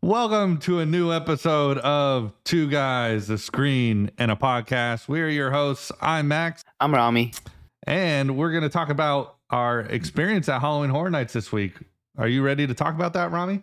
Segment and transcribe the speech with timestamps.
[0.00, 5.08] Welcome to a new episode of Two Guys, a Screen, and a Podcast.
[5.08, 5.90] We're your hosts.
[6.00, 7.32] I'm Max, I'm Ramy.
[7.84, 11.74] and we're going to talk about our experience at Halloween Horror Nights this week.
[12.16, 13.62] Are you ready to talk about that, Ramy?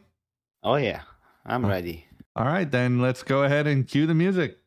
[0.62, 1.02] Oh yeah,
[1.46, 2.06] I'm ready.
[2.36, 4.58] All right, then let's go ahead and cue the music.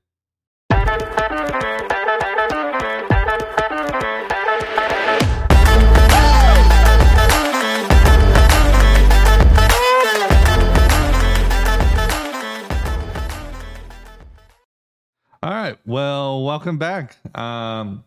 [15.49, 15.79] All right.
[15.87, 17.17] Well, welcome back.
[17.35, 18.05] Um,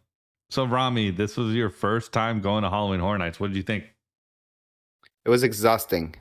[0.52, 3.40] so Ramy, this was your first time going to Halloween Horror Nights.
[3.40, 3.86] What did you think?
[5.26, 6.18] It was exhausting,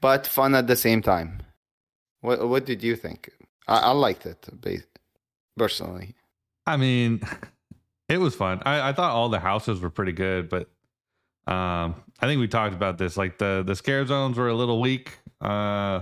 [0.00, 1.40] but fun at the same time.
[2.20, 3.30] What What did you think?
[3.68, 4.48] I, I liked it
[5.56, 6.16] personally.
[6.66, 7.20] I mean,
[8.08, 8.62] it was fun.
[8.66, 10.62] I, I thought all the houses were pretty good, but
[11.46, 13.16] um, I think we talked about this.
[13.16, 15.16] Like the the scare zones were a little weak.
[15.40, 16.00] Uh,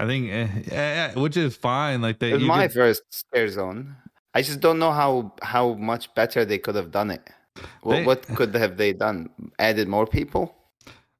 [0.00, 2.00] I think, eh, eh, which is fine.
[2.00, 3.96] Like they, It was you my could- first scare zone.
[4.34, 7.22] I just don't know how how much better they could have done it.
[7.82, 9.28] What, They- what could have they done?
[9.58, 10.54] Added more people?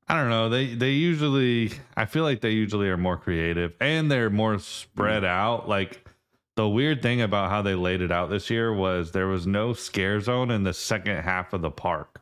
[0.09, 0.49] I don't know.
[0.49, 5.25] They they usually I feel like they usually are more creative and they're more spread
[5.25, 5.69] out.
[5.69, 6.05] Like
[6.57, 9.73] the weird thing about how they laid it out this year was there was no
[9.73, 12.21] scare zone in the second half of the park.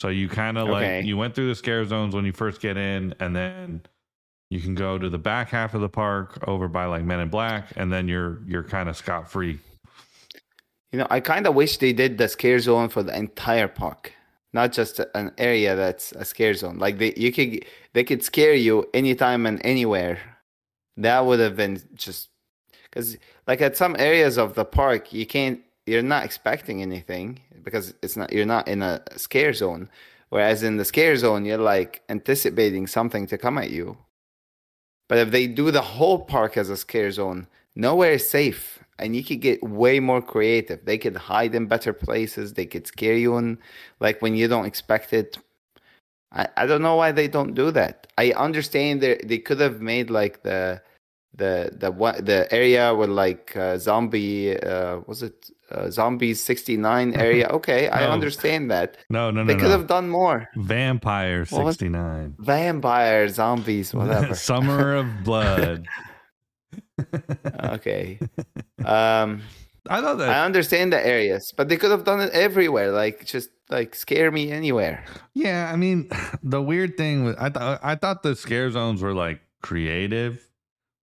[0.00, 0.98] So you kind of Okay.
[0.98, 3.82] like you went through the scare zones when you first get in and then
[4.50, 7.28] you can go to the back half of the park over by like Men in
[7.28, 9.58] Black and then you're you're kind of scot free.
[10.92, 14.12] You know, I kind of wish they did the scare zone for the entire park,
[14.52, 16.78] not just an area that's a scare zone.
[16.78, 20.18] Like they, you could, they could scare you anytime and anywhere.
[20.96, 22.30] That would have been just
[22.84, 27.92] because, like, at some areas of the park, you can't, you're not expecting anything because
[28.02, 29.90] it's not, you're not in a scare zone.
[30.30, 33.98] Whereas in the scare zone, you're like anticipating something to come at you.
[35.08, 38.80] But if they do the whole park as a scare zone, nowhere is safe.
[38.98, 40.84] And you could get way more creative.
[40.84, 42.54] They could hide in better places.
[42.54, 43.58] They could scare you in
[44.00, 45.38] like when you don't expect it.
[46.32, 48.06] I, I don't know why they don't do that.
[48.18, 50.80] I understand they they could have made like the
[51.34, 51.90] the the
[52.22, 58.06] the area with like uh, zombie uh was it uh, zombies 69 area okay i
[58.08, 59.46] understand that No, no, no.
[59.52, 59.78] they could no.
[59.78, 62.36] have done more Vampire What was- 69.
[62.38, 65.86] vampire zombies whatever Summer of Blood.
[67.64, 68.18] okay
[68.84, 69.42] um
[69.88, 72.90] I thought that I understand the areas, but they could have done it everywhere.
[72.90, 75.04] Like just like scare me anywhere.
[75.32, 76.10] Yeah, I mean,
[76.42, 80.44] the weird thing was I thought I thought the scare zones were like creative,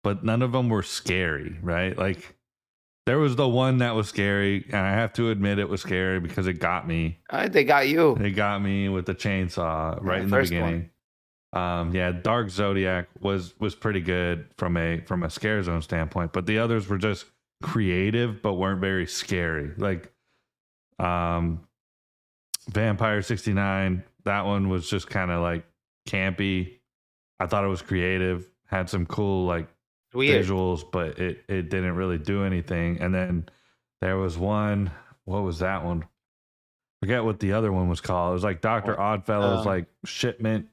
[0.02, 1.96] but none of them were scary, right?
[1.96, 2.33] Like
[3.06, 6.20] there was the one that was scary, and I have to admit it was scary
[6.20, 7.18] because it got me.
[7.28, 8.16] Uh, they got you.
[8.16, 10.60] It got me with the chainsaw right the in the first one.
[10.62, 10.90] beginning.
[11.52, 16.32] Um, yeah, Dark Zodiac was was pretty good from a from a scare zone standpoint,
[16.32, 17.26] but the others were just
[17.62, 19.70] creative but weren't very scary.
[19.76, 20.12] Like
[20.98, 21.60] um
[22.68, 25.64] Vampire 69, that one was just kind of like
[26.08, 26.78] campy.
[27.38, 29.68] I thought it was creative, had some cool like
[30.14, 30.44] Weird.
[30.44, 33.00] visuals, but it it didn't really do anything.
[33.00, 33.48] And then
[34.00, 34.90] there was one.
[35.24, 36.04] What was that one?
[37.02, 38.30] Forget what the other one was called.
[38.30, 40.68] It was like Doctor Oddfellow's Um, like shipment,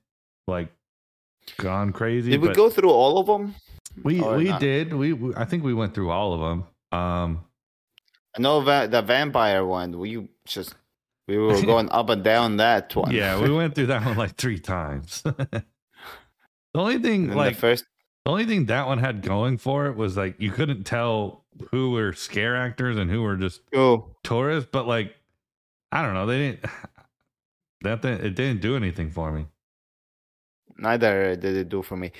[0.48, 0.70] like
[1.58, 2.32] gone crazy.
[2.32, 3.56] Did we go through all of them?
[4.04, 4.62] We we not?
[4.62, 4.94] did.
[4.94, 6.64] We, we I think we went through all of them.
[6.98, 7.46] Um,
[8.38, 9.98] I know va- the vampire one.
[10.00, 10.76] We just
[11.28, 13.12] we were going up and down that one.
[13.12, 15.22] yeah, we went through that one like three times.
[15.26, 15.64] the
[16.76, 17.86] only thing And like the first.
[18.26, 21.92] The only thing that one had going for it was like you couldn't tell who
[21.92, 25.16] were scare actors and who were just Oh, tourists, but like
[25.92, 26.66] I don't know, they didn't
[27.82, 29.48] that thing, it didn't do anything for me.
[30.78, 32.12] neither did it do for me.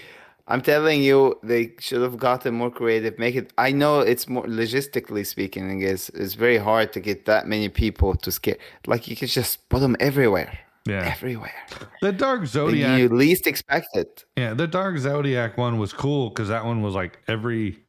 [0.48, 3.18] I'm telling you, they should have gotten more creative.
[3.18, 3.54] Make it.
[3.58, 5.82] I know it's more logistically speaking.
[5.82, 8.58] Is it's very hard to get that many people to scare.
[8.88, 11.12] Like you could just put them everywhere, Yeah.
[11.12, 11.54] everywhere.
[12.02, 14.26] The Dark Zodiac you least expect it.
[14.36, 17.80] Yeah, the Dark Zodiac one was cool because that one was like every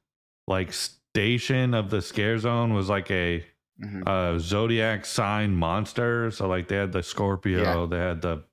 [0.46, 3.44] like station of the scare zone was like a
[3.82, 4.06] Mhm.
[4.06, 6.30] uh zodiac sign monster.
[6.30, 7.86] So like they had the Scorpio, Yeah.
[7.88, 8.44] they had the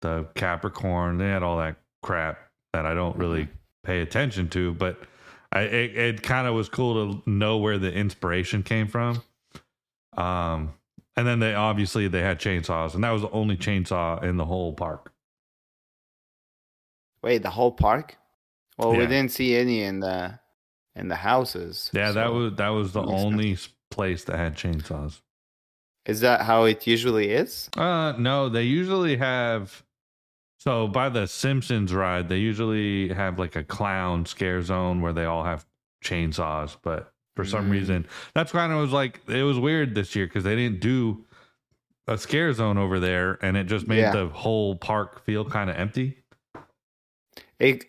[0.00, 2.38] the Capricorn, they had all that crap
[2.72, 3.52] that I don't really Mm-hmm.
[3.84, 5.00] pay attention to, but
[5.50, 9.22] I it, it kind of was cool to know where the inspiration came from.
[10.16, 10.74] Um
[11.16, 14.44] and then they obviously they had chainsaws, and that was the only chainsaw in the
[14.46, 15.12] whole park.
[17.22, 18.16] Wait, the whole park?
[18.78, 18.98] Well, Yeah.
[19.00, 20.38] we didn't see any in the
[20.94, 21.90] in the houses.
[21.92, 23.56] Yeah, that was that was the only
[23.90, 25.20] place that had chainsaws.
[26.06, 27.68] Is that how it usually is?
[27.76, 29.84] Uh no, they usually have
[30.58, 35.24] So by the Simpsons ride, they usually have like a clown scare zone where they
[35.24, 35.66] all have
[36.04, 37.72] chainsaws, but for some Mm.
[37.72, 41.24] reason, that's kind of was like it was weird this year because they didn't do
[42.08, 44.12] a scare zone over there, and it just made Yeah.
[44.12, 46.18] the whole park feel kind of empty.
[47.58, 47.84] It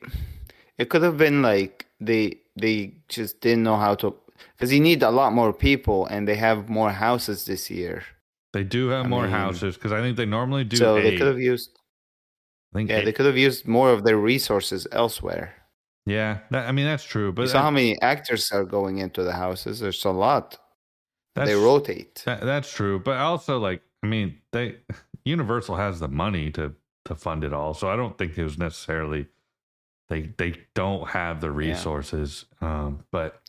[0.77, 4.15] it could have been like they they just didn't know how to
[4.55, 8.03] because you need a lot more people and they have more houses this year.
[8.53, 10.77] They do have I more mean- houses because I think they normally do.
[10.77, 11.77] so they could have used
[12.73, 15.55] I think yeah, eight- they could have used more of their resources elsewhere.
[16.05, 16.39] Yeah.
[16.51, 19.79] That, I mean, that's true, but saw how many actors are going into the houses.
[19.79, 20.57] There's a lot.
[21.35, 22.23] they rotate.
[22.25, 24.77] That, that's true, but also like I mean, they
[25.25, 26.73] Universal has the money to
[27.05, 29.27] to fund it all, so I don't think it was necessarily
[30.09, 32.45] they they don't have the resources.
[32.61, 33.41] Um, but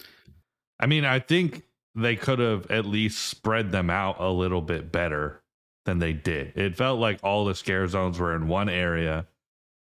[0.81, 1.65] I mean, I think
[1.95, 5.43] they could have at least spread them out a little bit better
[5.85, 6.57] than they did.
[6.57, 9.27] It felt like all the scare zones were in one area,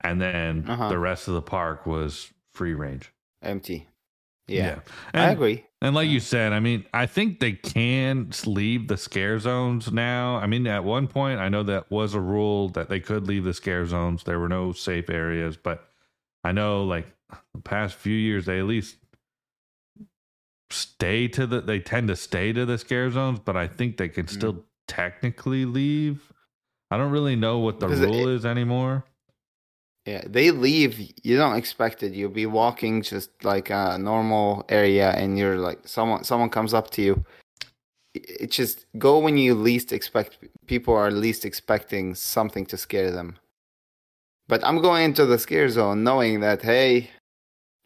[0.01, 0.89] and then Uh-huh.
[0.89, 3.11] the rest of the park was free range.
[3.41, 3.87] Empty.
[4.47, 4.79] Yeah,
[5.13, 5.65] I And- agree.
[5.81, 10.35] and like you said, I mean, I think they can leave the scare zones now.
[10.35, 13.45] I mean, at one point, I know that was a rule that they could leave
[13.45, 14.23] the scare zones.
[14.23, 15.89] There were no safe areas, but
[16.43, 17.07] I know like
[17.53, 18.97] the past few years, they at least
[20.69, 24.09] stay to the, they tend to stay to the scare zones, but I think they
[24.09, 24.29] can Mm.
[24.29, 26.33] still technically leave.
[26.91, 29.05] I don't really know what the Because rule it- is anymore.
[30.05, 30.99] Yeah, they leave.
[31.23, 32.13] You don't expect it.
[32.13, 36.23] You'll be walking just like a normal area, and you're like someone.
[36.23, 37.25] Someone comes up to you.
[38.13, 40.37] It just go when you least expect.
[40.67, 43.37] People are least expecting something to scare them.
[44.49, 47.09] But I'm going into the scare zone knowing that hey,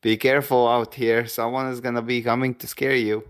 [0.01, 1.27] be careful out here.
[1.27, 3.23] Someone is gonna be coming to scare you.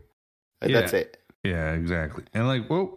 [0.61, 1.17] And That's it.
[1.43, 2.23] Yeah, exactly.
[2.33, 2.89] And like, what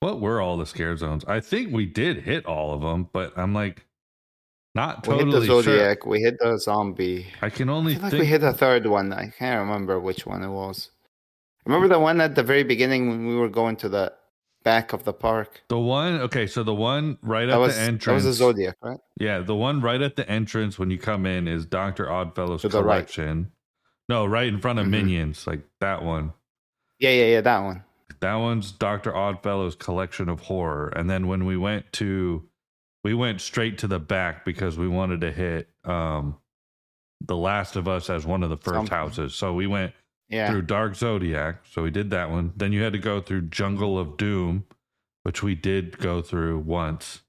[0.00, 1.24] what were all the scare zones?
[1.26, 3.84] I think we did hit all of them, but I'm like
[4.82, 5.62] not We hit totally the sure.
[5.62, 5.98] zodiac.
[6.06, 7.26] We hit the zombie.
[7.42, 9.12] I can I only feel like we hit the third one.
[9.12, 10.90] I can't remember which one it was.
[11.66, 14.12] Remember the one at the very beginning when we were going to the
[14.64, 15.50] back of the park?
[15.68, 16.12] the one.
[16.26, 18.24] Okay, so the one right That at was the that entrance.
[18.24, 18.98] was a zodiac, right?
[19.18, 22.68] Yeah, the one right at the entrance when you come in is Doctor Oddfellow's To
[22.68, 22.94] the right.
[23.06, 23.52] collection.
[24.08, 24.90] No, right in front of Mhm.
[24.90, 26.32] Minions, like that one.
[26.98, 27.84] Yeah, yeah, yeah, that one.
[28.20, 30.88] That one's Doctor Oddfellow's collection of horror.
[30.96, 32.42] And then when we went to,
[33.04, 36.36] we went straight to the back because we wanted to hit um,
[37.24, 38.96] The Last of Us as one of the first Something.
[38.96, 39.34] houses.
[39.34, 39.92] So we went
[40.28, 41.64] Yeah, through Dark Zodiac.
[41.70, 42.52] So we did that one.
[42.56, 44.64] Then you had to go through Jungle of Doom,
[45.22, 47.20] which we did go through once.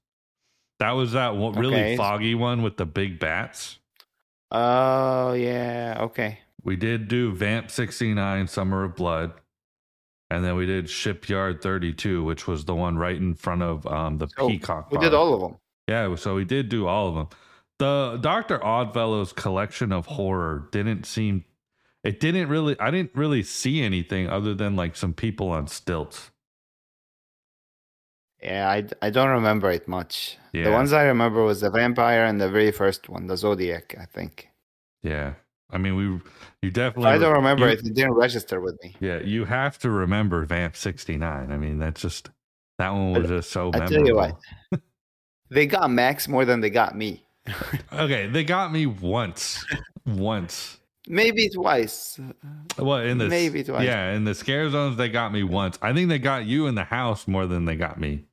[0.80, 1.96] That was that one, really Okay.
[1.96, 3.78] foggy one with the big bats.
[4.50, 6.40] Oh yeah, okay.
[6.64, 9.32] We did do Vamp 69 Summer of Blood.
[10.30, 14.18] And then we did Shipyard 32, which was the one right in front of um,
[14.18, 14.90] the So, Peacock.
[14.90, 15.04] We Bar.
[15.04, 15.56] did all of them.
[15.88, 17.28] Yeah, so we did do all of them.
[17.80, 18.58] The Dr.
[18.58, 21.44] Oddfellow's collection of horror didn't seem
[22.04, 26.30] it didn't really I didn't really see anything other than like some people on stilts.
[28.42, 30.38] Yeah, I, I don't remember it much.
[30.52, 30.64] Yeah.
[30.64, 33.94] The ones I remember was the vampire and the very first one, the zodiac.
[34.00, 34.48] I think.
[35.02, 35.34] Yeah.
[35.72, 36.20] I mean we you
[36.62, 37.86] If definitely I don't remember you- it.
[37.86, 38.94] It didn't register with me.
[39.00, 41.50] Yeah, you have to remember Vamp 69.
[41.52, 42.30] I mean, that's just
[42.78, 44.36] that one was just so I tell you what.
[45.52, 47.24] They got Max more than they got me.
[47.92, 49.64] Okay, they got me once.
[50.06, 50.78] once.
[51.08, 52.20] Maybe twice.
[52.76, 53.84] What in the Maybe twice.
[53.84, 55.76] Yeah, in the scare zones they got me once.
[55.82, 58.26] I think they got you in the house more than they got me.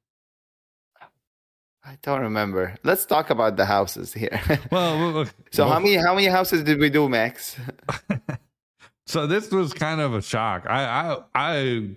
[1.87, 2.75] I don't remember.
[2.83, 4.41] Let's talk about the houses here.
[4.71, 7.55] Well, well, look, so well, how many how many houses did we do, Max?
[9.09, 10.65] So this was kind of a shock.
[10.67, 11.89] I I I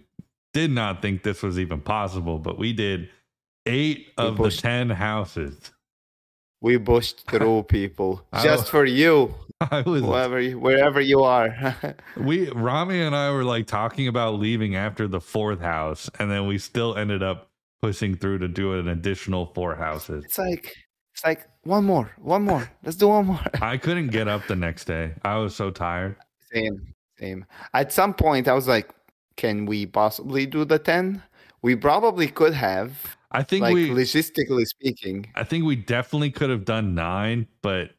[0.54, 3.08] did not think this was even possible, but we did
[3.66, 5.72] eight We of the ten houses.
[6.60, 11.74] We pushed through people just for you, I was whoever, you- wherever you are.
[12.16, 16.46] we Ramy and I were like talking about leaving after the fourth house, and then
[16.46, 17.49] we still ended up
[17.82, 20.24] pushing through to do an additional four houses.
[20.24, 20.72] it's like
[21.14, 22.70] it's like one more, one more.
[22.84, 23.40] Let's do one more.
[23.62, 25.14] I couldn't get up the next day.
[25.22, 26.16] I was so tired.
[26.52, 27.44] Same, same.
[27.74, 28.90] At some point, I was like,
[29.36, 31.22] "Can we possibly do the ten?
[31.62, 35.26] We probably could have, I think like we logistically speaking.
[35.34, 37.90] I think we definitely could have done nine, but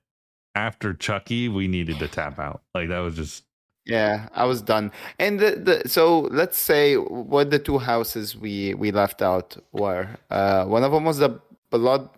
[0.55, 2.63] after Chucky, we needed to tap out.
[2.75, 3.43] Like that was just
[3.85, 4.91] Yeah, I was done.
[5.17, 5.51] And the,
[5.83, 10.07] the so let's say what the two houses we we left out were.
[10.29, 11.39] Uh, one of them was the
[11.71, 12.09] blood,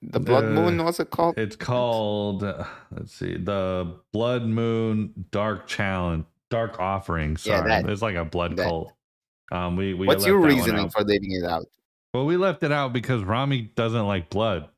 [0.00, 0.82] the blood The- moon.
[0.82, 1.36] What's it called?
[1.36, 7.32] it's called uh, let's see, the Blood Moon Dark Challenge, Dark Offering.
[7.44, 8.64] Yeah, Sorry, that- it's like a blood that.
[8.66, 8.92] cult.
[9.50, 11.66] Um, we we What's your reasoning for leaving it out?
[12.14, 14.68] Well, we left it out because Ramy doesn't like blood.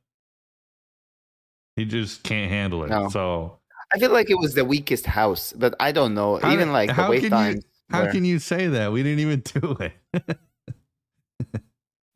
[1.77, 2.89] He just can't handle it.
[2.89, 3.09] No.
[3.09, 3.59] So
[3.95, 6.37] I feel like it was the weakest house, but I don't know.
[6.37, 8.91] How Even like the how wait can you- how were- can you say that?
[8.91, 10.37] We didn't even do it.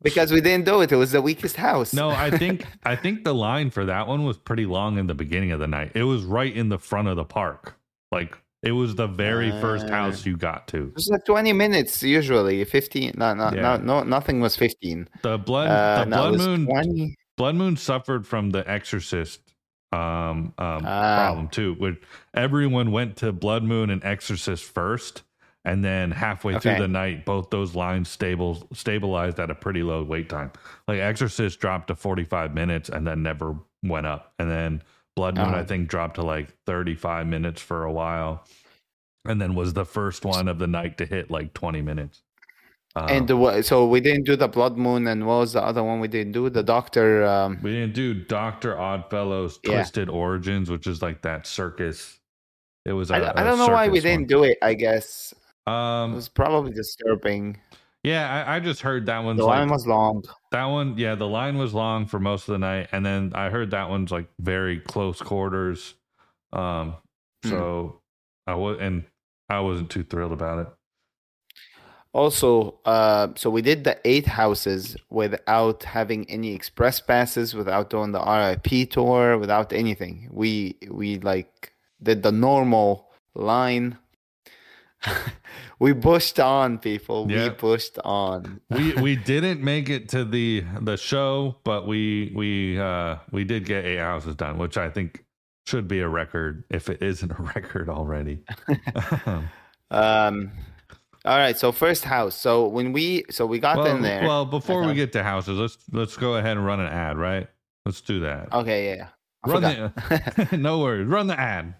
[0.02, 0.92] because we didn't do it.
[0.92, 1.92] It was the weakest house.
[1.92, 5.14] No, I think I think the line for that one was pretty long in the
[5.14, 5.92] beginning of the night.
[5.94, 7.76] It was right in the front of the park.
[8.10, 9.90] Like it was the very first Ah.
[9.90, 10.88] house you got to.
[10.88, 13.14] It was like 20 minutes usually, 15.
[13.16, 13.62] No, no, Yeah.
[13.62, 15.08] no, no, nothing was 15.
[15.22, 17.16] The blood Uh, the blood moon 20.
[17.38, 19.40] Blood Moon suffered from the Exorcist
[19.92, 21.16] um, um, Ah.
[21.26, 21.74] problem too.
[21.74, 21.96] Where
[22.34, 25.22] everyone went to Blood Moon and Exorcist first,
[25.64, 30.02] and then halfway through the night, both those lines stable stabilized at a pretty low
[30.02, 30.52] wait time.
[30.88, 34.82] Like Exorcist dropped to forty five minutes and then never went up, and then
[35.16, 35.58] Blood Moon Oh.
[35.58, 38.44] I think dropped to like thirty five minutes for a while,
[39.24, 42.22] and then was the first one of the night to hit like twenty minutes.
[42.96, 45.06] Um, and the, so we didn't do the Blood Moon.
[45.06, 46.50] And what was the other one we didn't do?
[46.50, 47.24] The Doctor.
[47.24, 49.74] Um, We didn't do Doctor Oddfellow's Yeah.
[49.76, 52.18] Twisted Origins, which is like that circus.
[52.84, 53.10] It was.
[53.10, 55.32] I I, I don't know why we didn't do it, I guess.
[55.66, 55.70] do.
[55.70, 56.14] It Um.
[56.14, 57.58] was probably disturbing.
[58.02, 60.24] Yeah, I, I just heard that one's The like line was long.
[60.52, 60.96] that one.
[60.96, 63.90] Yeah, the line was long for most of the night, and then I heard that
[63.90, 65.94] one's like very close quarters.
[66.52, 66.94] Um.
[67.44, 67.50] Hmm.
[67.50, 68.00] So
[68.46, 69.04] I was, and
[69.48, 70.68] I wasn't too thrilled about it.
[72.12, 78.10] Also, uh, so we did the eight houses without having any express passes, without doing
[78.10, 80.28] the RIP tour, without anything.
[80.32, 83.96] We we like did the normal line.
[85.78, 87.26] we pushed on, people.
[87.26, 88.60] We pushed on.
[88.70, 93.64] we we didn't make it to the the show, but we we uh we did
[93.66, 95.24] get eight houses done, which I think
[95.64, 98.42] should be a record if it isn't a record already.
[99.92, 100.52] Um,
[101.24, 101.58] all right.
[101.58, 102.34] So first house.
[102.34, 104.22] So when we so we got well, in there.
[104.22, 107.48] well, before we get to houses, let's let's go ahead and run an ad, right?
[107.84, 108.52] Let's do that.
[108.52, 108.94] okay, yeah.
[108.94, 109.08] yeah.
[109.42, 110.50] I run forgot.
[110.50, 111.06] the no worries.
[111.06, 111.74] Run the ad.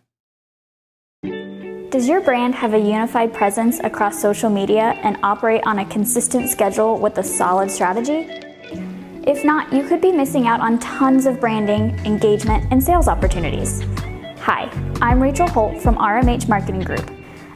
[1.91, 6.49] Does your brand have a unified presence across social media and operate on a consistent
[6.49, 8.29] schedule with a solid strategy?
[9.27, 13.83] If not, you could be missing out on tons of branding, engagement, and sales opportunities.
[14.39, 14.71] Hi,
[15.03, 17.11] I'm Rachel Holt from RMH Marketing Group,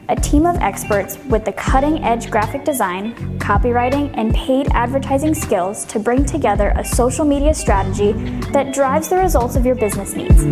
[0.09, 5.85] a team of experts with the cutting edge graphic design, copywriting, and paid advertising skills
[5.85, 8.11] to bring together a social media strategy
[8.51, 10.43] that drives the results of your business needs.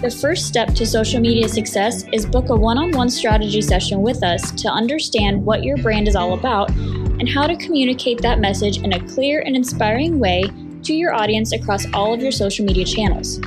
[0.00, 4.02] The first step to social media success is book a one on one strategy session
[4.02, 8.38] with us to understand what your brand is all about and how to communicate that
[8.38, 10.44] message in a clear and inspiring way
[10.82, 13.40] to your audience across all of your social media channels.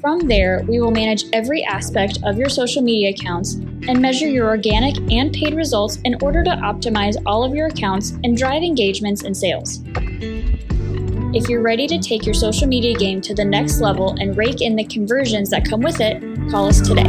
[0.00, 4.46] From there, we will manage every aspect of your social media accounts and measure your
[4.46, 9.24] organic and paid results in order to optimize all of your accounts and drive engagements
[9.24, 9.82] and sales.
[11.34, 14.60] If you're ready to take your social media game to the next level and rake
[14.60, 17.08] in the conversions that come with it, call us today.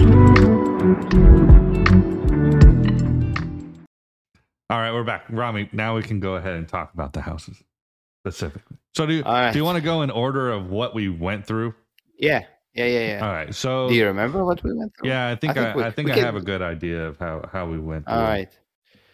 [4.72, 5.26] All right, we're back.
[5.30, 7.62] Ramy, now we can go ahead and talk about the houses
[8.26, 8.78] specifically.
[8.96, 9.52] So do you, All right.
[9.54, 11.76] do you want to go in order of what we went through?
[12.18, 13.26] yeah, yeah, yeah, yeah.
[13.26, 13.54] All right.
[13.54, 15.10] So Do you remember what we went through?
[15.10, 17.08] yeah, I think I, think we- I think we I can- have a good idea
[17.08, 18.06] of how how we went.
[18.06, 18.16] Through.
[18.16, 18.50] All right.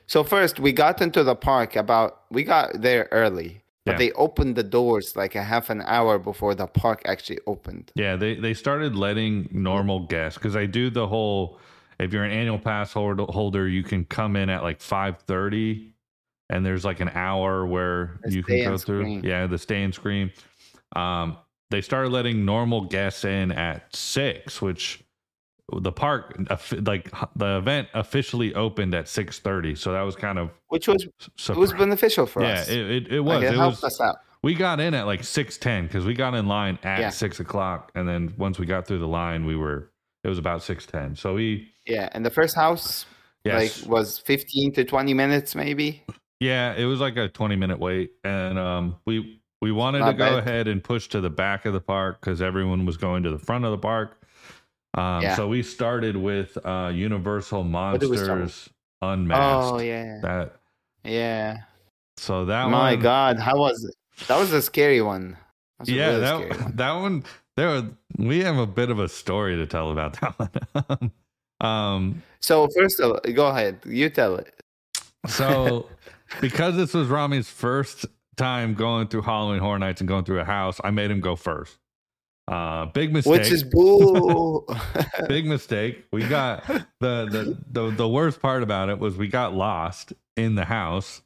[0.08, 2.22] So first, we got into the park about.
[2.30, 3.98] We got there early, but Yeah.
[3.98, 7.92] they opened the doors like a half an hour before the park actually opened.
[7.96, 11.60] Yeah, they they started letting normal guests because they do the whole.
[11.98, 15.94] If you're an annual pass holder, holder, you can come in at like five thirty,
[16.52, 19.02] and there's like an hour where The you can go through.
[19.04, 19.24] screen.
[19.24, 20.30] Yeah, the stay and scream.
[20.96, 21.38] Um,
[21.72, 25.04] they started letting normal guests in at six, which
[25.82, 26.36] the park
[26.84, 29.74] like the event officially opened at six thirty.
[29.76, 31.08] So that was kind of which was
[31.38, 32.70] so it was beneficial for yeah, us.
[32.70, 33.44] it, it, it Like, was.
[33.44, 34.18] it, it helped was us out.
[34.44, 37.10] we got in at like six ten because we got in line at Yeah.
[37.10, 39.92] six o'clock, and then once we got through the line, we were
[40.24, 41.16] it was about six ten.
[41.16, 43.08] So we Yeah, and the first house
[43.44, 46.04] yes, like was fifteen to twenty minutes, maybe.
[46.40, 50.18] yeah, it was like a twenty minute wait, and um, we we wanted to Not
[50.20, 50.48] go bad.
[50.48, 53.40] ahead and push to the back of the park because everyone was going to the
[53.40, 54.22] front of the park.
[54.94, 55.36] Um, Yeah.
[55.36, 57.72] so we started with uh, Universal did
[58.12, 58.46] we start with?
[58.52, 58.70] Monsters
[59.02, 59.74] Unmasked.
[59.74, 60.56] Oh yeah, That
[61.04, 61.58] yeah.
[62.18, 63.96] so that My one, God, how was it?
[64.28, 65.36] That was a scary one.
[65.80, 66.76] That yeah, really scary that one.
[66.76, 67.24] that one
[67.58, 67.70] there.
[67.70, 70.36] were- We have a bit of a story to tell about that
[71.00, 71.12] one.
[71.60, 73.80] um, So first of all, go ahead.
[73.84, 74.54] You tell it.
[75.28, 75.90] so
[76.42, 80.46] because this was Ramy's first time going through Halloween Horror Nights and going through a
[80.46, 81.78] house, I made him go first.
[82.48, 83.32] Uh, big mistake.
[83.32, 84.68] Which is bull.
[85.28, 86.06] big mistake.
[86.12, 90.56] We got the, the the the worst part about it was we got lost in
[90.56, 91.22] the house.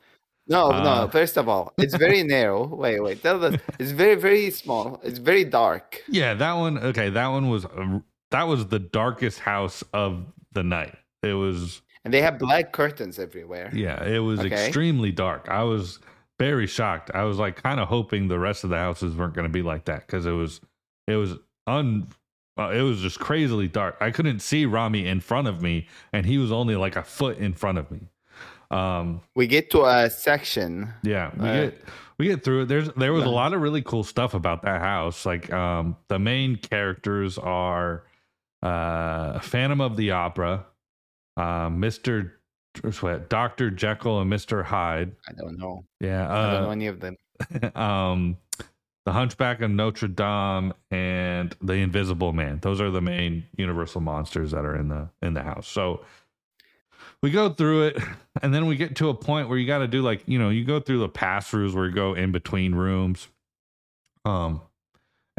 [0.48, 1.08] No, Uh, no.
[1.10, 2.66] First of all, it's very narrow.
[2.66, 3.22] Wait, wait.
[3.22, 3.56] Tell us.
[3.80, 5.00] It's very, very small.
[5.04, 6.02] It's very dark.
[6.08, 6.78] Yeah, that one.
[6.78, 8.00] Okay, that one was uh,
[8.32, 10.96] that was the darkest house of the night.
[11.22, 13.70] It was And they have black curtains everywhere.
[13.74, 14.68] yeah, it was Okay.
[14.68, 15.50] extremely dark.
[15.50, 16.00] I was
[16.40, 17.12] very shocked.
[17.14, 19.62] I was like kind of hoping the rest of the houses weren't going to be
[19.62, 20.62] like that because it was
[21.08, 21.36] it was
[21.68, 22.08] un
[22.58, 23.98] uh, it was just crazily dark.
[24.02, 27.38] I couldn't see Ramy in front of me, and he was only like a foot
[27.38, 28.10] in front of me.
[28.72, 30.94] Um, We get to a section.
[31.04, 31.84] yeah, we Uh, get
[32.18, 32.66] we get through it.
[32.68, 35.26] There's there was a lot of really cool stuff about that house.
[35.26, 38.04] Like um, the main characters are
[38.62, 40.66] uh, Phantom of the Opera,
[41.38, 42.39] uh, Mister
[43.30, 45.12] Doctor Jekyll and Mister Hyde.
[45.28, 45.86] I don't know.
[46.00, 47.18] Yeah, I don't know uh, any of them.
[47.76, 48.38] um,
[49.06, 52.60] the Hunchback of Notre Dame and the Invisible Man.
[52.62, 55.68] Those are the main Universal monsters that are in the in the house.
[55.68, 56.06] So
[57.22, 57.98] we go through it,
[58.42, 60.50] and then we get to a point where you got to do like you know
[60.50, 63.28] you go through the pass throughs where you go in between rooms.
[64.26, 64.62] Um,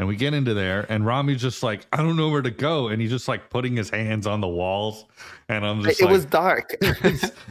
[0.01, 2.89] and we get into there, and Ramy's just like, I don't know where to go,
[2.89, 5.05] and he's just like putting his hands on the walls,
[5.51, 6.75] and I'm just It like, was dark.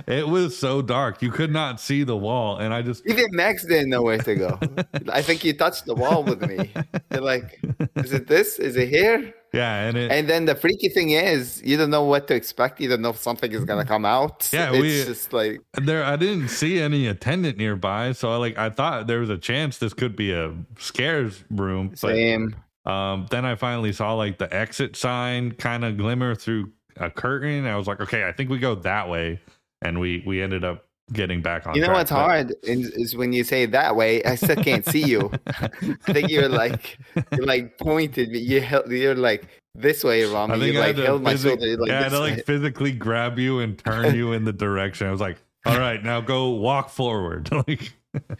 [0.08, 3.68] it was so dark you could not see the wall, and I just Even Max
[3.68, 4.60] didn't know where to go.
[5.10, 6.74] I think he touched the wall with me.
[7.10, 7.60] They're like,
[7.98, 8.58] is it this?
[8.58, 9.32] Is it here?
[9.54, 12.80] Yeah, and it And then the freaky thing is, you don't know what to expect.
[12.80, 14.50] You don't know if something is gonna come out.
[14.52, 18.58] Yeah, it's we- just like there I didn't see any attendant nearby, so I like
[18.58, 22.56] I thought there was a chance this could be a scares room, but same.
[22.86, 27.66] um then I finally saw like the exit sign kind of glimmer through a curtain.
[27.66, 29.40] I was like, okay, I think we go that way,
[29.82, 31.76] and we we ended up getting back on.
[31.76, 34.24] You know track, what's but- hard is, is when you say that way.
[34.24, 35.32] I still can't see you.
[35.48, 35.68] I
[36.14, 36.98] think you're like
[37.32, 38.30] you like pointed.
[38.30, 41.90] You held, you're like this way, I think You I like held my shoulder like
[41.90, 45.08] yeah, I had to like physically grab you and turn you in the direction.
[45.08, 47.50] I was like, all right, now go walk forward.
[47.68, 47.94] like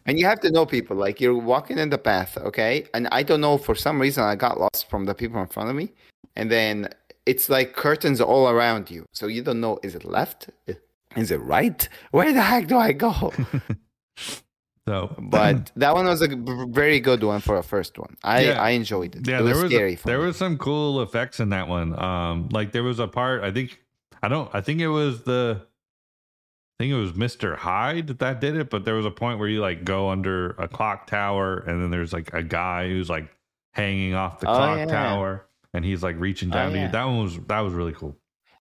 [0.06, 0.98] And you have to know people.
[0.98, 2.86] Like you're walking in the path, okay?
[2.94, 5.70] And I don't know for some reason I got lost from the people in front
[5.70, 5.92] of me,
[6.36, 6.90] and then
[7.26, 10.50] it's like curtains all around you, so you don't know is it left,
[11.16, 11.88] is it right?
[12.12, 13.34] Where the heck do I go?
[14.88, 16.28] so But that one was a
[16.70, 18.16] very good one for a first one.
[18.24, 18.62] I Yeah.
[18.62, 19.28] I enjoyed it.
[19.28, 19.96] Yeah, it was there was scary.
[19.96, 21.98] for there was some cool effects in that one.
[22.02, 23.80] Um, like there was a part I think
[24.22, 28.56] I don't I think it was the I think it was Mister Hyde that did
[28.56, 31.82] it, but there was a point where you like go under a clock tower and
[31.84, 33.30] then there's like a guy who's like
[33.74, 34.86] hanging off the Oh, clock yeah.
[34.86, 36.86] tower and he's like reaching Oh, down to yeah.
[36.86, 36.92] you.
[36.92, 38.16] That one was that was really cool.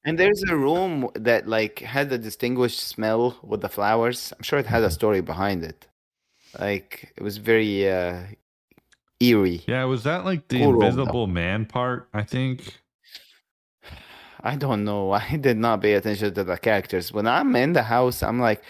[0.06, 4.32] And there's a room that like had a distinguished smell with the flowers.
[4.38, 5.88] I'm sure it had a story behind it.
[6.60, 8.22] Like it was very uh
[9.20, 9.64] eerie.
[9.68, 12.08] Yeah, was that like the Cool room, invisible man part?
[12.14, 12.80] I think.
[14.44, 15.12] I don't know.
[15.32, 17.12] I did not pay attention to the characters.
[17.12, 18.64] When I'm in the house, I'm like,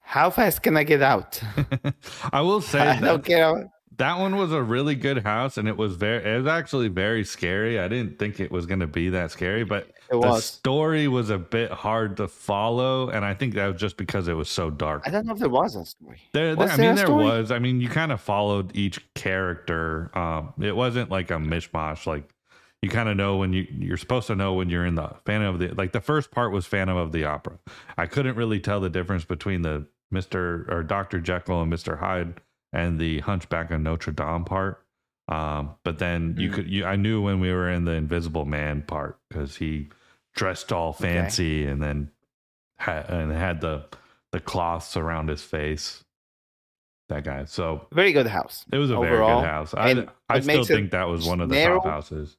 [0.00, 1.40] how fast can I get out?
[2.32, 3.70] I will say I that, don't care.
[3.98, 7.24] That one was a really good house and it was very it was actually very
[7.24, 7.78] scary.
[7.78, 11.38] I didn't think it was gonna be that scary, but It the story was a
[11.38, 15.02] bit hard to follow, and I think that was just because it was so dark.
[15.06, 16.20] I don't know if there was a story.
[16.32, 17.24] There, there- I mean, there story?
[17.24, 17.50] was.
[17.50, 20.10] I mean, you kind of followed each character.
[20.16, 22.06] Um, it wasn't like a mishmash.
[22.06, 22.28] Like
[22.82, 25.54] you kind of know when you you're supposed to know when you're in the Phantom
[25.54, 27.58] of the like the first part was Phantom of the Opera.
[27.96, 32.40] I couldn't really tell the difference between the Mister or Doctor Jekyll and Mister Hyde
[32.74, 34.84] and the Hunchback of Notre Dame part.
[35.28, 36.54] Um, but then you Mm.
[36.54, 39.88] could you I knew when we were in the Invisible Man part because he
[40.34, 42.10] dressed all fancy and then
[42.76, 43.86] had and had the
[44.32, 46.02] the cloths around his face.
[47.08, 47.44] That guy.
[47.44, 48.64] So Very good house.
[48.72, 49.74] it was a Overall, very good house.
[49.74, 52.36] I I still think that was one of the narrow- top houses.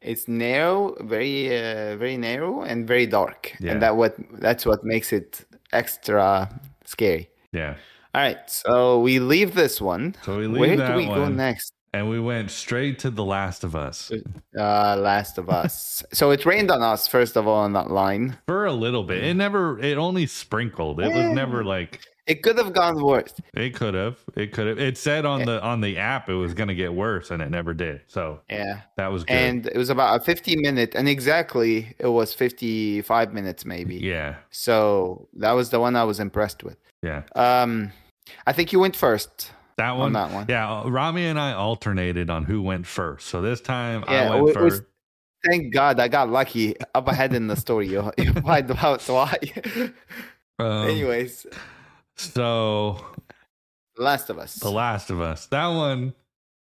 [0.00, 3.54] It's narrow, very uh, very narrow, and very dark.
[3.60, 3.72] Yeah.
[3.72, 6.48] And that what that's what makes it extra
[6.84, 7.30] scary.
[7.52, 7.74] Yeah.
[8.18, 10.16] All right, so we leave this one.
[10.24, 11.72] So we leave Where that do we go next?
[11.94, 14.10] and we went straight to The Last of Us
[14.58, 16.02] Uh, Last of Us.
[16.12, 18.36] so it rained on us first of all on that line.
[18.48, 19.22] for a little bit.
[19.22, 19.78] It never.
[19.78, 21.00] It only sprinkled.
[21.00, 23.34] It was never like It could have gone worse.
[23.54, 24.18] it could have.
[24.34, 24.78] It could have.
[24.80, 27.50] It said on the on the app it was going to get worse, and it
[27.50, 28.00] never did.
[28.08, 28.80] So Yeah.
[28.96, 29.36] that was good.
[29.36, 33.94] And it was about a 50 minute, and exactly it was 55 minutes maybe.
[33.94, 34.34] yeah.
[34.50, 36.78] So that was the one I was impressed with.
[37.00, 37.22] Yeah.
[37.36, 37.92] Um,
[38.46, 40.12] I think you went first That on one.
[40.14, 40.46] that one.
[40.48, 40.82] Yeah.
[40.86, 43.28] Ramy and I alternated on who went first.
[43.28, 44.82] So this time Yeah, I went we- we- first.
[45.48, 47.86] Thank God I got lucky up ahead in the story.
[47.88, 49.36] You, you find out why.
[50.60, 51.46] Um, Anyways,
[52.16, 53.04] So
[53.96, 54.56] Last of Us.
[54.56, 55.46] The Last of Us.
[55.46, 56.14] That one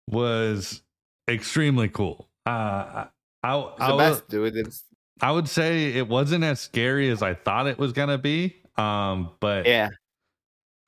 [0.07, 0.81] was
[1.27, 2.27] extremely cool.
[2.45, 3.05] Uh,
[3.43, 4.55] I, It's I, best, dude.
[4.55, 4.83] It's
[5.21, 8.55] I would say it wasn't as scary as I thought it was gonna be.
[8.77, 9.89] Um, but yeah.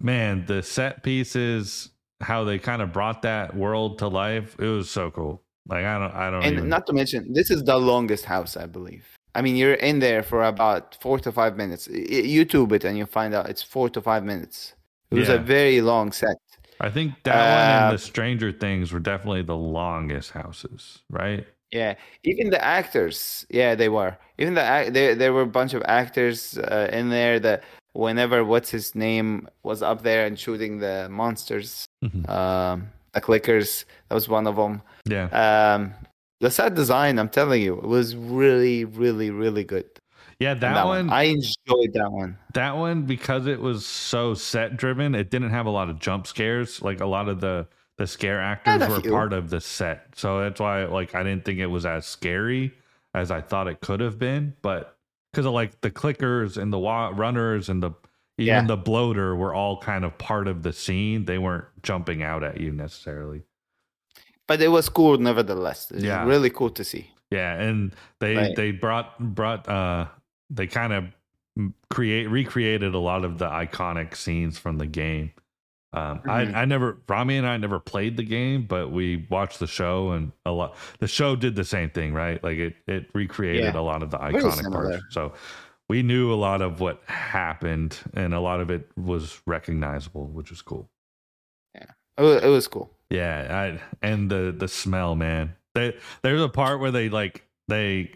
[0.03, 1.89] Man, the set pieces,
[2.21, 5.41] how they kind of brought that world to life, it was so cool.
[5.67, 6.43] Like I don't, I don't.
[6.43, 9.05] And even, not to mention, this is the longest house, I believe.
[9.33, 11.87] I mean, you're in there for about four to five minutes.
[11.87, 14.73] YouTube it and you find out it's four to five minutes.
[15.09, 15.35] It was Yeah.
[15.35, 16.35] a very long set.
[16.79, 21.45] I think that one Uh, and the Stranger Things were definitely the longest houses, right?
[21.71, 24.17] Yeah, even the actors, yeah, they were.
[24.37, 28.69] Even the there, there were a bunch of actors uh, in there that whenever what's
[28.69, 32.27] his name was up there and shooting the monsters, Mhm.
[32.29, 34.81] um, the clickers, that was one of them.
[35.05, 35.27] Yeah,
[35.75, 35.93] Um,
[36.39, 39.85] the set design, I'm telling you, was really, really, really good.
[40.39, 40.51] yeah.
[40.53, 42.37] And That, one, I enjoyed that one.
[42.53, 46.25] that one, because it was so set driven, it didn't have a lot of jump
[46.27, 46.81] scares.
[46.81, 49.11] Like a lot of the the scare actors were few.
[49.11, 52.73] part of the set, so that's why like I didn't think it was as scary
[53.13, 54.55] as I thought it could have been.
[54.63, 54.95] But
[55.31, 57.91] because of like the clickers and the wa- runners and the
[58.37, 58.65] even Yeah.
[58.65, 61.25] the bloater were all kind of part of the scene.
[61.25, 63.43] They weren't jumping out at you necessarily.
[64.47, 65.91] But it was cool nevertheless.
[65.91, 66.25] It was Yeah.
[66.25, 67.11] really cool to see.
[67.29, 68.55] Yeah, and they Right.
[68.55, 70.07] they brought brought uh
[70.49, 71.05] they kind of
[71.89, 75.31] create recreated a lot of the iconic scenes from the game.
[75.93, 76.29] Um, Mhm.
[76.29, 80.11] I I never Ramy and I never played the game, but we watched the show
[80.11, 80.75] and a lot.
[80.99, 82.41] The show did the same thing, right?
[82.43, 83.79] Like it it recreated Yeah.
[83.79, 85.03] a lot of the iconic parts.
[85.09, 85.33] So
[85.89, 90.49] we knew a lot of what happened, and a lot of it was recognizable, which
[90.49, 90.89] was cool.
[91.75, 92.91] It was, it was cool.
[93.09, 95.55] Yeah, I, and the the smell, man.
[95.75, 98.11] They, there's a part where they like they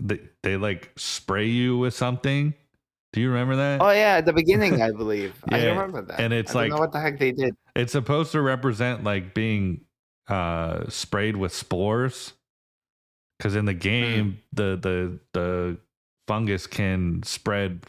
[0.00, 2.54] they they like spray you with something.
[3.12, 3.80] Do you remember that?
[3.82, 5.34] Oh yeah, at the beginning, I believe.
[5.50, 6.20] I remember that.
[6.20, 7.54] and it's I don't like- know what the heck they did.
[7.76, 9.82] It's supposed to represent like being
[10.28, 12.32] uh sprayed with spores.
[13.40, 15.78] Cuz in the game the the the
[16.28, 17.80] fungus can spread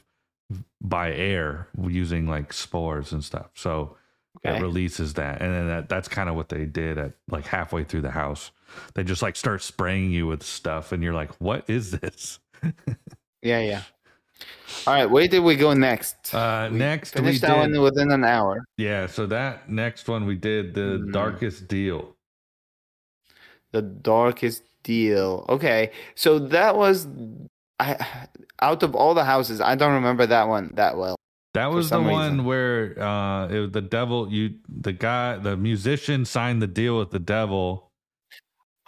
[0.81, 3.51] by air using like spores and stuff.
[3.55, 3.97] So
[4.45, 4.57] Okay.
[4.57, 7.83] it releases that and then that, that's kind of what they did at like halfway
[7.83, 8.49] through the house
[8.95, 12.39] they just like start spraying you with stuff and you're like what is this
[13.43, 13.81] Yeah, yeah.
[14.88, 16.34] All right, where did we go next?
[16.36, 18.65] uh We next we Finish did that one within an hour.
[18.77, 21.12] yeah so that next one we did the Hmm.
[21.12, 22.15] darkest deal
[23.71, 25.45] The darkest deal.
[25.49, 27.08] Okay, so that was
[27.79, 27.97] I
[28.62, 31.15] out of all the houses, I don't remember that one that well.
[31.53, 32.45] that was the one reason.
[32.45, 37.12] where uh it was the devil you the guy the musician signed the deal with
[37.12, 37.89] the devil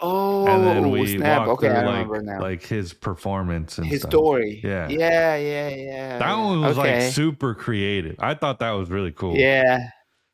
[0.00, 1.48] Oh, and then we snap!
[1.48, 2.40] Okay, through I like now.
[2.40, 4.10] like his performance and His stuff.
[4.10, 4.60] story.
[4.62, 4.88] Yeah.
[4.88, 6.18] yeah, yeah, yeah.
[6.18, 7.04] that one was okay.
[7.04, 9.88] like super creative i thought that was really cool Yeah,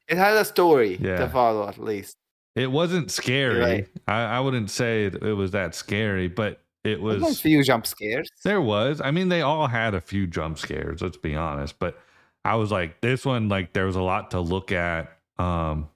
[0.08, 1.18] it had a story Yeah.
[1.18, 2.16] to follow at least.
[2.56, 3.60] It wasn't scary.
[3.60, 3.88] right.
[4.06, 7.86] I, I wouldn't say it, it was that scary, but it was a few jump
[7.86, 8.28] scares.
[8.44, 9.00] There was.
[9.00, 11.00] I mean, they all had a few jump scares.
[11.00, 11.78] Let's be honest.
[11.78, 11.98] But
[12.44, 15.16] I was like, this one, like, there was a lot to look at.
[15.38, 15.88] Um,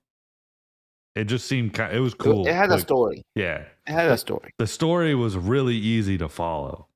[1.17, 1.95] it just seemed kind.
[1.97, 2.47] It was cool.
[2.47, 3.23] It had a story.
[3.35, 4.51] Yeah, It had a story.
[4.59, 6.87] the story was really easy to follow,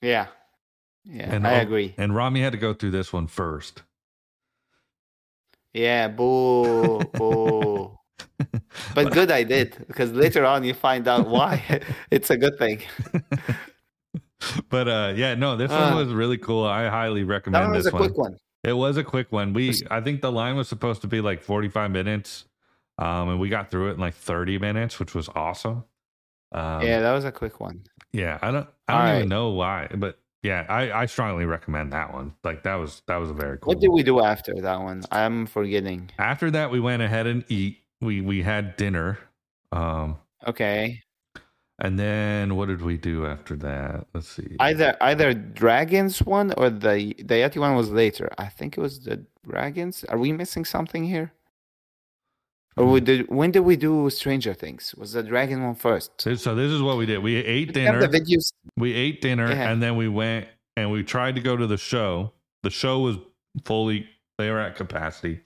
[0.00, 0.26] Yeah,
[1.04, 1.94] yeah, And I agree.
[1.96, 3.82] and Ramy had to go through this one first.
[5.72, 7.96] Yeah, boo, boo.
[8.94, 11.80] But good I did because later on you find out why.
[12.10, 12.82] it's a good thing.
[14.68, 16.64] but uh, yeah, no, this Uh, one was really cool.
[16.66, 18.02] I highly That recommend one was this a one.
[18.02, 18.36] quick one.
[18.64, 19.52] It was a quick one.
[19.54, 22.44] We I think the line was supposed to be like 45 minutes.
[22.98, 25.84] Um and we got through it in like 30 minutes, which was awesome.
[26.52, 27.84] Um yeah, that was a quick one.
[28.12, 29.28] Yeah, I don't I don't All even right.
[29.28, 32.34] know why, but yeah, I I strongly recommend that one.
[32.44, 33.74] Like that was that was a very cool.
[33.74, 33.96] What did one.
[33.96, 35.02] we do after that one?
[35.10, 36.10] I'm forgetting.
[36.18, 37.78] After that we went ahead and eat.
[38.00, 39.18] We we had dinner.
[39.72, 41.00] Um Okay.
[41.78, 44.06] and then what did we do after that?
[44.14, 44.56] Let's see.
[44.58, 48.30] Either either dragons one or the the Yeti one was later.
[48.38, 50.04] I think it was the dragons.
[50.04, 51.32] Are we missing something here?
[52.76, 53.04] Or we mm.
[53.04, 54.94] did when did we do Stranger Things?
[54.96, 56.10] Was the dragon one first?
[56.20, 57.18] so, this is what we did.
[57.18, 58.06] We ate We dinner.
[58.06, 58.52] the videos.
[58.76, 59.70] we ate dinner Yeah.
[59.70, 62.32] and then we went and we tried to go to the show.
[62.62, 63.16] The show was
[63.64, 64.08] fully
[64.38, 65.40] they were at capacity.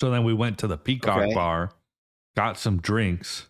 [0.00, 1.34] So then we went to the Peacock Okay.
[1.34, 1.70] bar,
[2.36, 3.46] got some drinks,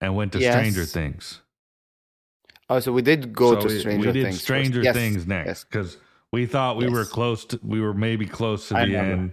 [0.00, 0.54] and went to Yes.
[0.54, 1.42] Stranger Things.
[2.70, 4.06] Oh, so we did go So to we- Stranger Things.
[4.06, 4.42] we did Things.
[4.42, 5.64] Stranger Yes, Things next yes.
[5.64, 5.96] because
[6.32, 9.12] we thought we were close to we were maybe close to I the remember.
[9.12, 9.32] end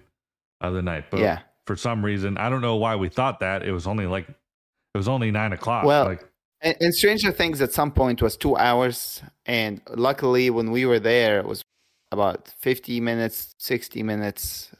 [0.61, 1.05] of the night.
[1.11, 1.39] But Yeah.
[1.65, 3.63] For some reason, I don't know why we thought that.
[3.63, 5.85] It was only like it was only nine o'clock.
[5.85, 6.27] Well, like
[6.61, 10.99] And, and Stranger Things at some point was two hours, and luckily when we were
[10.99, 11.63] there, it was
[12.11, 14.71] about fifty minutes, sixty minutes.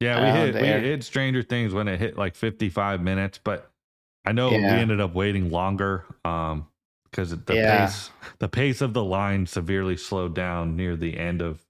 [0.00, 0.80] Yeah, we hit there.
[0.80, 3.70] we hit Stranger Things when it hit like 55 minutes, but
[4.24, 6.66] I know we ended up waiting longer um
[7.04, 7.84] because the Yeah.
[7.84, 11.60] pace the pace of the line severely slowed down near the end of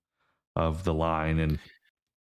[0.54, 1.58] of the line and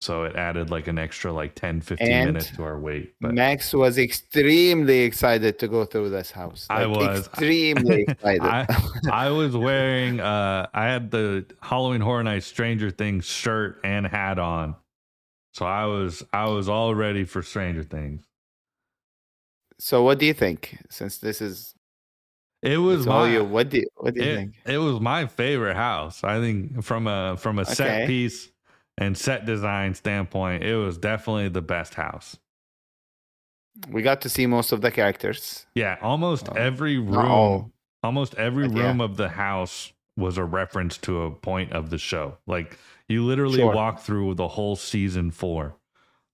[0.05, 3.15] So it added like an extra like 10, 15 And minutes to our wait.
[3.21, 6.69] But Max was extremely excited to go through this house.
[6.69, 7.27] I was.
[7.27, 8.41] extremely excited.
[8.41, 8.67] I,
[9.11, 14.39] I was wearing uh I had the Halloween Horror Nights Stranger Things shirt and hat
[14.39, 14.75] on.
[15.53, 18.25] So I was I was all ready for Stranger Things.
[19.79, 20.77] so, what do you think?
[20.89, 21.75] Since this is
[22.61, 24.55] It was my you, what do you, what do you it, think?
[24.65, 26.23] it was my favorite house.
[26.23, 28.49] I think from a from a set piece
[28.97, 32.37] and set design standpoint, it was definitely the best house.
[33.89, 35.65] We got to see most of the characters.
[35.75, 38.87] Yeah, almost Uh, every room, almost every but yeah.
[38.87, 42.37] room of the house was a reference to a point of the show.
[42.47, 42.77] Like
[43.09, 43.73] you literally Sure.
[43.73, 45.75] walk through the whole season four.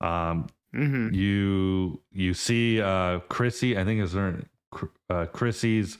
[0.01, 4.43] Um, hmm you you see uh Chrissy, I think it's her
[5.09, 5.97] uh, Chrissy's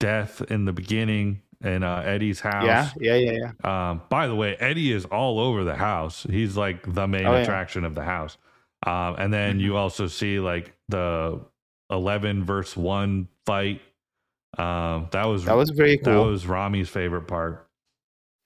[0.00, 2.64] death in the beginning in uh, Eddie's house.
[2.64, 3.90] Yeah, yeah, yeah, yeah.
[3.90, 6.26] Um, by the way, Eddie is all over the house.
[6.28, 7.38] He's like the main Oh, yeah.
[7.38, 8.36] attraction of the house.
[8.86, 9.62] Um, and then Mhm.
[9.62, 11.40] you also see like the
[11.90, 13.80] eleven verse one fight.
[14.58, 17.68] Um, that was That was very that was Ramy's favorite part.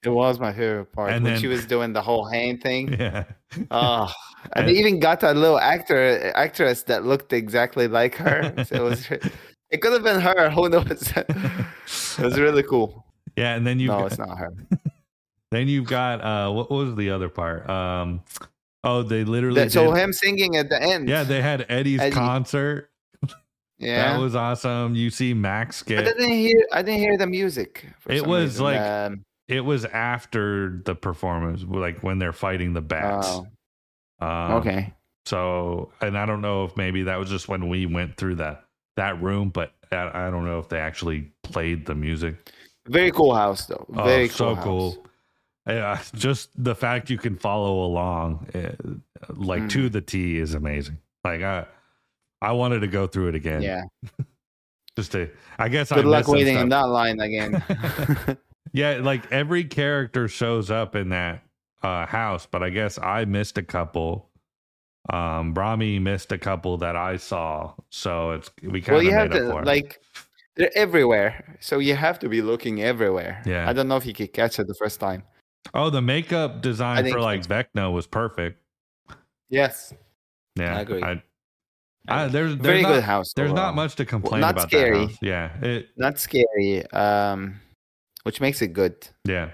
[0.03, 2.93] it was my favorite part And when then- she was doing the whole hand thing.
[2.99, 3.23] Yeah,
[3.71, 4.13] Oh,
[4.53, 8.53] and And- they even got a little actor actress that looked exactly like her.
[8.65, 9.09] So it was
[9.71, 10.49] it could have been her.
[10.51, 11.11] Who knows?
[11.17, 13.03] it was really cool.
[13.37, 13.55] Yeah.
[13.55, 14.53] And then you No, got, it's not her.
[15.51, 17.69] then you've got uh, what was the other part?
[17.69, 18.21] Um,
[18.83, 21.07] oh, they literally That- so did- him singing at the end.
[21.07, 22.15] yeah, they had Eddie's Eddie.
[22.15, 22.89] concert.
[23.77, 24.13] yeah.
[24.13, 24.95] That was awesome.
[24.95, 25.99] You see Max get.
[25.99, 26.57] I didn't hear.
[26.73, 27.85] I didn't hear the music.
[27.99, 28.63] for It was reason.
[28.65, 33.27] like- Um, it was after the performance, like when they're fighting the bats.
[33.29, 33.47] oh,
[34.19, 34.93] Um, okay.
[35.25, 38.65] So, and I don't know if maybe that was just when we went through that
[38.97, 42.51] that room, but I, I don't know if they actually played the music.
[42.87, 43.85] Very cool house though.
[43.89, 44.35] Very oh, cool.
[44.35, 44.63] so house.
[44.63, 45.05] cool.
[45.67, 48.71] Yeah, just the fact you can follow along, eh,
[49.29, 49.69] like Mm.
[49.71, 50.97] to the T, is amazing.
[51.25, 51.65] Like I,
[52.41, 53.61] I wanted to go through it again.
[53.61, 53.81] Yeah.
[54.95, 55.29] just to.
[55.59, 57.61] I guess Good I luck waiting in that line again.
[58.73, 61.41] Yeah, like every character shows up in that
[61.81, 64.29] uh, house, but I guess I missed a couple.
[65.11, 69.11] Um, Brahmi missed a couple that I saw, so it's we kind well, of you
[69.11, 69.65] made have to for it.
[69.65, 70.01] like
[70.57, 73.41] they're everywhere, so you have to be looking everywhere.
[73.45, 73.69] Yeah.
[73.69, 75.23] I don't know if you could catch it the first time.
[75.73, 77.19] Oh, the makeup design for so.
[77.19, 78.61] like Vecna was perfect.
[79.49, 79.93] Yes,
[80.55, 81.03] Yeah, I agree.
[81.03, 81.21] I,
[82.09, 83.33] I, there's there's very not, good house.
[83.33, 83.67] There's overall.
[83.67, 84.55] not much to complain about.
[84.55, 84.99] not about scary.
[84.99, 85.17] that house.
[85.21, 87.59] Yeah, it Not scary, um,
[88.23, 89.07] which makes it good.
[89.25, 89.51] yeah,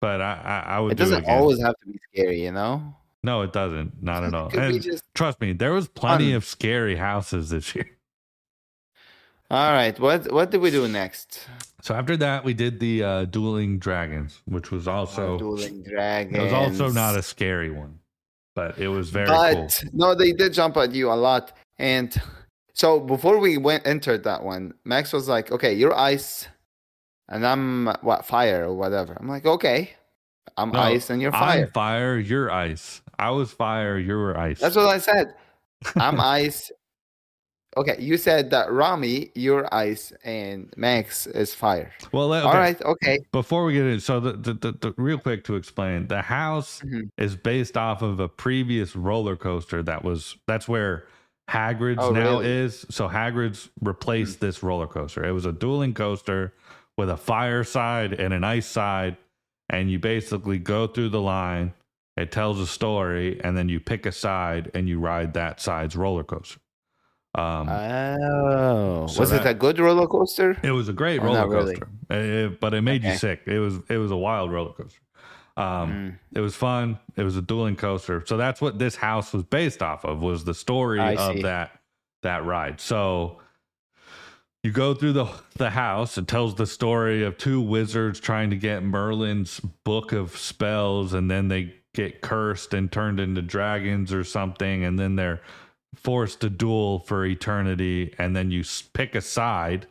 [0.00, 0.34] but I
[0.66, 1.38] I, I would It do doesn't again.
[1.38, 2.94] always have to be scary, you know.
[3.22, 4.02] No, it doesn't.
[4.02, 4.48] Not at all.
[4.48, 6.34] It could be And just trust me, there was plenty fun.
[6.36, 7.88] of scary houses this year.
[9.54, 9.98] All right.
[9.98, 11.46] What what did we do next?
[11.82, 16.36] So after that, we did the uh, dueling dragons, which was also dueling dragons.
[16.36, 17.98] it was also not a scary one,
[18.54, 19.90] but it was very but cool.
[19.92, 21.52] no, they did jump at you a lot.
[21.78, 22.14] And
[22.72, 26.48] so before we went entered that one, Max was like, "Okay, you're ice,
[27.28, 29.90] and I'm what fire or whatever." I'm like, "Okay,
[30.56, 33.02] I'm No, ice and you're fire." I'm fire, you're ice.
[33.18, 34.58] I was fire, you were ice.
[34.58, 35.34] That's what I said.
[35.96, 36.72] I'm ice.
[37.76, 41.92] Okay, you said that Ramy, you're ice, and Max is fire.
[42.12, 43.18] well, okay, right, okay.
[43.32, 46.80] Before we get in, so the, the, the, the real quick to explain, the house
[46.84, 47.08] Mhm.
[47.18, 51.06] is based off of a previous roller coaster that was that's where
[51.50, 52.46] Hagrid's Oh, now really?
[52.46, 52.86] is.
[52.90, 55.24] So Hagrid's replaced this roller coaster.
[55.24, 56.54] It was a dueling coaster
[56.96, 59.16] with a fire side and an ice side,
[59.68, 61.74] and you basically go through the line.
[62.16, 65.96] It tells a story, and then you pick a side and you ride that side's
[65.96, 66.60] roller coaster.
[67.34, 70.56] Um, Oh, So was it a good roller coaster?
[70.62, 71.74] it was a great Oh, roller not really.
[71.76, 73.42] coaster, Uh, but it made you sick.
[73.46, 75.00] It was it was a wild roller coaster.
[75.56, 76.18] Um, Mm.
[76.34, 76.98] it was fun.
[77.16, 78.22] It was a dueling coaster.
[78.26, 81.42] So that's what this house was based off of was the story I of see.
[81.42, 81.80] that
[82.22, 82.80] that ride.
[82.80, 83.38] So
[84.62, 86.16] you go through the the house.
[86.18, 91.30] It tells the story of two wizards trying to get Merlin's book of spells, and
[91.30, 95.40] then they get cursed and turned into dragons or something, and then they're
[95.96, 98.14] forced to duel for eternity.
[98.18, 99.86] And then you pick a side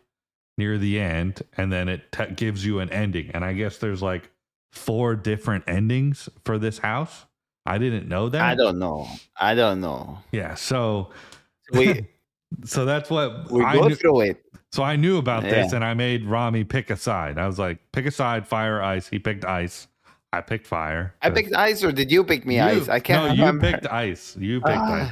[0.58, 3.32] near the end, and then it t- gives you an ending.
[3.34, 4.30] And I guess there's like
[4.72, 7.26] four different endings for this house.
[7.66, 8.42] I didn't know that.
[8.42, 9.08] I don't know.
[9.40, 10.20] I don't know.
[10.32, 10.56] Yeah.
[10.56, 11.10] So
[11.72, 12.08] We
[12.66, 13.96] so that's what we I go knew.
[13.96, 14.44] through it.
[14.72, 15.76] So I knew about this, Yeah.
[15.78, 17.38] and I made Ramy pick a side.
[17.38, 19.08] I was like, pick a side, fire, ice.
[19.08, 19.88] He picked ice.
[20.34, 21.14] I picked fire.
[21.22, 22.90] I picked ice, or did you pick me You- ice?
[22.90, 23.68] I can't no, remember.
[23.68, 24.36] you picked ice.
[24.36, 24.94] You picked ah.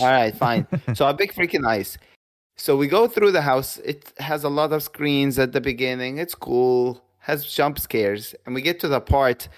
[0.00, 0.66] All right, fine.
[0.94, 1.98] so I big freaking ice.
[2.56, 3.78] So we go through the house.
[3.78, 6.18] It has a lot of screens at the beginning.
[6.18, 7.02] It's cool.
[7.18, 9.48] Has jump scares, and we get to the part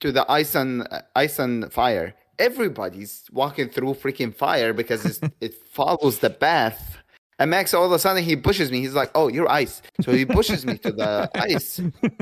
[0.00, 2.14] to the ice on uh, ice on fire.
[2.38, 6.98] Everybody's walking through freaking fire because it's, it follows the path.
[7.38, 8.80] And Max, all of a sudden, he pushes me.
[8.80, 11.80] He's like, "Oh, you're ice." So he pushes me to the ice.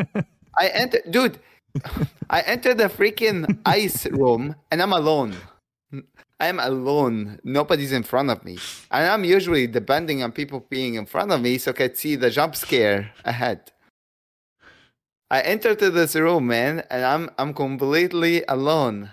[0.59, 1.39] I enter, dude.
[2.31, 5.35] I enter the freaking ice room, and I'm alone.
[6.39, 7.41] I'm alone.
[7.45, 8.59] Nobody's in front of me,
[8.91, 12.17] and I'm usually depending on people being in front of me so I can see
[12.17, 13.73] the jump scare ahead.
[15.31, 19.11] I enter to this room, man, and I'm I'm completely alone.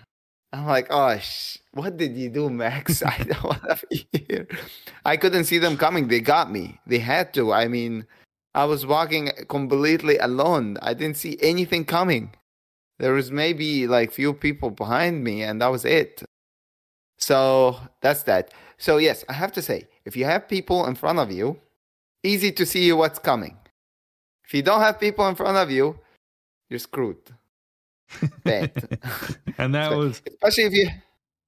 [0.51, 3.01] I'm like, oh, sh- what did you do, Max?
[3.05, 4.47] I don't want to be here.
[5.05, 6.07] I couldn't see them coming.
[6.07, 6.79] They got me.
[6.85, 7.53] They had to.
[7.53, 8.05] I mean,
[8.53, 10.77] I was walking completely alone.
[10.81, 12.33] I didn't see anything coming.
[12.99, 16.23] There was maybe like few people behind me, and that was it.
[17.23, 18.53] So that's that.
[18.77, 21.57] So yes, I have to say, if you have people in front of you,
[22.21, 23.55] easy to see what's coming.
[24.43, 25.97] If you don't have people in front of you,
[26.69, 27.31] you're screwed.
[28.43, 28.71] Bad.
[29.57, 30.89] and that So- was Especially if you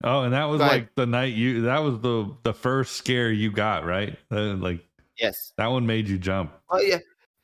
[0.06, 1.64] oh, and that was like the night you.
[1.64, 4.18] That was the the first scare you got, right?
[4.32, 4.80] Uh, like
[5.20, 5.52] yes.
[5.58, 6.54] that one made you jump.
[6.70, 7.00] Oh yeah,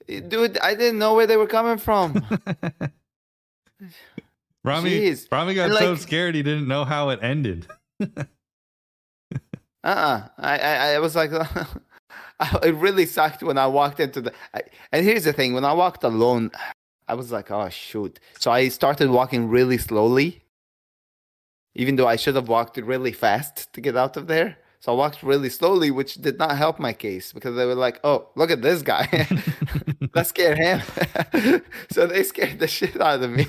[0.08, 2.14] dude, I didn't know where they were coming from.
[4.64, 5.30] Ramy, Jeez.
[5.30, 7.68] Ramy got so scared he didn't know how it ended.
[9.84, 10.28] Uh-uh.
[10.38, 11.32] I, I, I was like,
[12.64, 14.34] it really sucked when I walked into the.
[14.54, 14.62] I,
[14.92, 16.52] and here's the thing: when I walked alone,
[17.08, 18.20] I was like, oh shoot.
[18.40, 20.44] So I started walking really slowly,
[21.76, 24.58] even though I should have walked really fast to get out of there.
[24.80, 28.00] So I walked really slowly, which did not help my case because they were like,
[28.04, 29.28] "Oh, look at this guy,
[30.16, 30.82] let's scare him."
[31.92, 33.46] so they scared the shit out of me.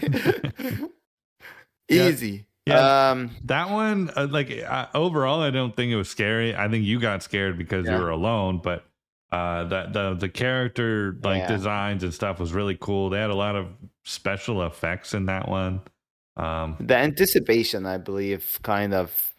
[1.88, 2.46] Easy.
[2.66, 3.10] Yeah.
[3.10, 3.30] Um.
[3.44, 6.54] That one, uh, like I, overall, I don't think it was scary.
[6.54, 7.96] I think you got scared because Yeah.
[7.96, 8.84] you were alone, but
[9.32, 11.48] uh, the the the character like Yeah.
[11.48, 13.10] designs and stuff was really cool.
[13.10, 13.66] They had a lot of
[14.04, 15.80] special effects in that one.
[16.38, 19.34] Um, the anticipation i believe kind of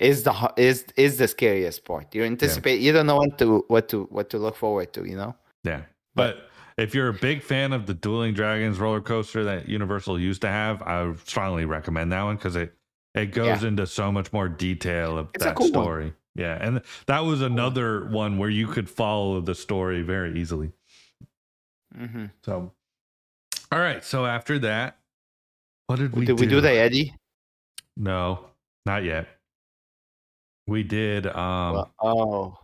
[0.00, 3.90] is the is is the scariest part you anticipate you don't know what to what
[3.90, 5.82] to what to look forward to you know yeah,
[6.14, 6.47] but
[6.78, 10.48] if you're a big fan of the Dueling Dragons roller coaster that Universal used to
[10.48, 12.74] have, I strongly recommend that one because it
[13.14, 15.72] it goes into so much more detail of It's that cool one.
[15.72, 16.14] story.
[16.36, 20.70] Yeah, and that was another one where you could follow the story very easily.
[21.96, 22.72] hmm So,
[23.72, 24.04] all right.
[24.04, 24.98] So after that,
[25.88, 26.44] what did we did do?
[26.44, 27.12] we do the eddie
[27.96, 28.50] No,
[28.86, 29.26] not yet.
[30.68, 31.26] We did.
[31.26, 32.58] Um, Well, oh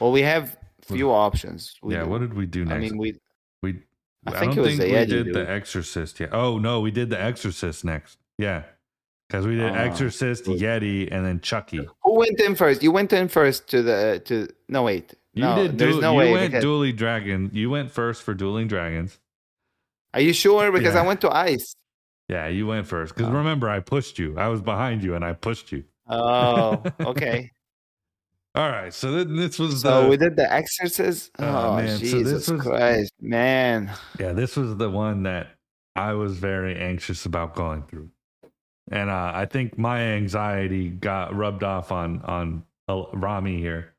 [0.00, 2.04] well we have few options we yeah.
[2.04, 2.76] What did we do next?
[2.76, 3.18] i mean we
[3.62, 3.82] we.
[4.26, 6.30] I I, think don't it think we did the Exorcist yet.
[6.32, 8.18] Oh no, we did the Exorcist next.
[8.38, 8.64] Yeah,
[9.28, 10.60] because we did Oh, Exorcist, good.
[10.60, 11.86] Yeti, and then Chucky.
[12.02, 15.56] who went in first you went in first to the to no wait You no
[15.56, 15.78] did.
[15.78, 17.50] there's Du- no you way went because- Dueling Dragon.
[17.52, 19.18] You went first for Dueling Dragons.
[20.12, 21.02] are you sure because Yeah.
[21.02, 21.74] i went to ice
[22.28, 23.14] Yeah, you went first.
[23.14, 23.36] Because Oh.
[23.38, 24.38] remember, I pushed you.
[24.38, 25.84] I was behind you, and I pushed you.
[26.08, 27.50] oh okay
[28.54, 28.92] All right.
[28.92, 32.10] So th- this was so the we did the exorcist Oh, oh, man, so this
[32.10, 35.48] jesus was- christ man Yeah, this was the one that
[35.96, 38.10] I was very anxious about going through,
[38.90, 43.92] and uh, I think my anxiety got rubbed off on on uh, Ramy here.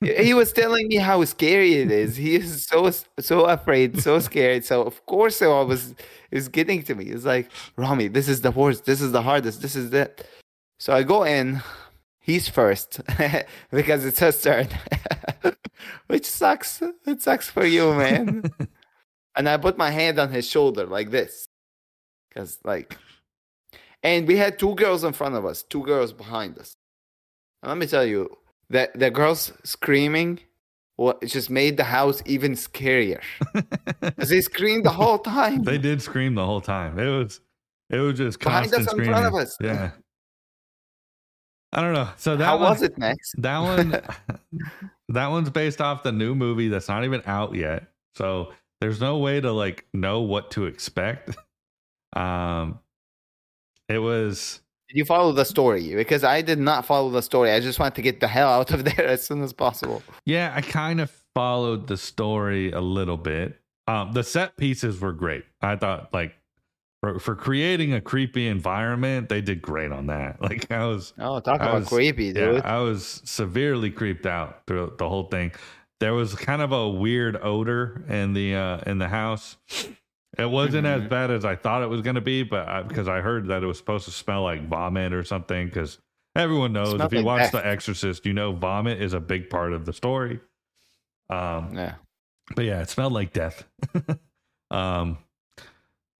[0.00, 2.16] he was telling me how scary it is.
[2.16, 4.64] He is so so afraid, so scared.
[4.64, 5.90] So of course, I was
[6.30, 7.06] it was getting to me.
[7.06, 8.84] It's like Ramy, this is the worst.
[8.84, 9.60] This is the hardest.
[9.60, 10.24] This is that.
[10.80, 11.60] So I go in.
[12.28, 13.00] He's first
[13.70, 14.68] because it's his turn,
[16.08, 16.82] which sucks.
[17.06, 18.44] It sucks for you, man.
[19.34, 21.48] and I put my hand on his shoulder like this,
[22.28, 22.98] because like,
[24.02, 26.74] and we had two girls in front of us, two girls behind us.
[27.62, 28.28] And let me tell you,
[28.68, 30.40] the the girls screaming,
[30.98, 33.22] well, it just made the house even scarier.
[34.18, 35.64] they screamed the whole time.
[35.64, 36.98] they did scream the whole time.
[36.98, 37.40] It was
[37.88, 39.56] it was just Behind us, constant in front of us.
[39.62, 39.92] Yeah.
[41.72, 42.08] I don't know.
[42.16, 43.32] So that How one, was it, Max?
[43.38, 44.00] That one,
[45.10, 47.88] that one's based off the new movie that's not even out yet.
[48.14, 51.36] So there's no way to like know what to expect.
[52.16, 52.80] Um,
[53.86, 55.94] it was Did you follow the story?
[55.94, 57.50] Because I did not follow the story.
[57.52, 60.02] I just wanted to get the hell out of there as soon as possible.
[60.24, 63.60] yeah, I kind of followed the story a little bit.
[63.86, 65.44] Um, the set pieces were great.
[65.60, 66.34] I thought like
[67.00, 70.40] for, for creating a creepy environment, they did great on that.
[70.42, 72.56] Like I was Oh, talk I about was- creepy, dude.
[72.56, 75.52] Yeah, I was severely creeped out through the whole thing.
[76.00, 79.56] There was kind of a weird odor in the uh, in the house.
[80.38, 81.08] It wasn't as Mhm.
[81.08, 83.64] bad as I thought it was going to be, but I, because I heard that
[83.64, 85.66] it was supposed to smell like vomit or something.
[85.66, 85.98] Because
[86.36, 87.52] everyone knows if you like watch death.
[87.52, 90.38] The Exorcist, you know vomit is a big part of the story.
[91.30, 91.94] Um, yeah.
[92.54, 93.64] but yeah, it smelled like death.
[94.70, 95.18] um,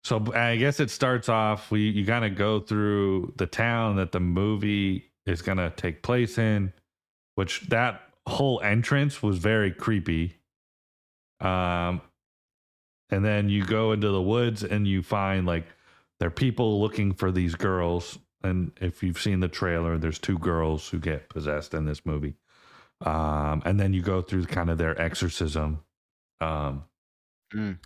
[0.08, 1.70] so I guess it starts off.
[1.70, 6.38] We you kind of go through the town that the movie is gonna take place
[6.38, 6.72] in,
[7.34, 10.36] which that whole entrance was very creepy.
[11.40, 12.00] Um,
[13.10, 15.66] and then you go into the woods and you find like
[16.20, 18.18] there are people looking for these girls.
[18.42, 22.34] And if you've seen the trailer, there's two girls who get possessed in this movie.
[23.04, 25.80] Um, and then you go through kind of their exorcism.
[26.40, 26.84] Um,
[27.54, 27.78] Mm.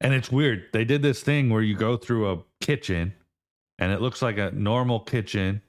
[0.00, 0.66] And it's weird.
[0.72, 3.14] They did this thing where you go through a kitchen
[3.78, 5.62] and it looks like a normal kitchen.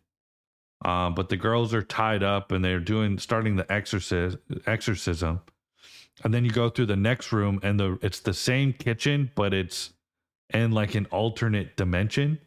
[0.83, 5.41] Um, but the girls are tied up and they're doing starting the exorcism exorcism.
[6.23, 9.53] And then you go through the next room and the it's the same kitchen, but
[9.53, 9.93] it's
[10.53, 12.39] in like an alternate dimension.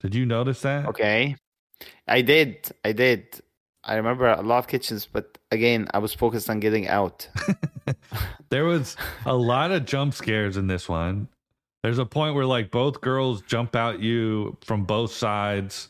[0.00, 0.86] Did you notice that?
[0.86, 1.36] Okay.
[2.06, 2.70] I did.
[2.84, 3.40] I did.
[3.84, 7.28] I remember a lot of kitchens, but again, I was focused on getting out.
[8.50, 11.28] There was a lot of jump scares in this one.
[11.84, 15.88] There's a point where like both girls jump out you from both sides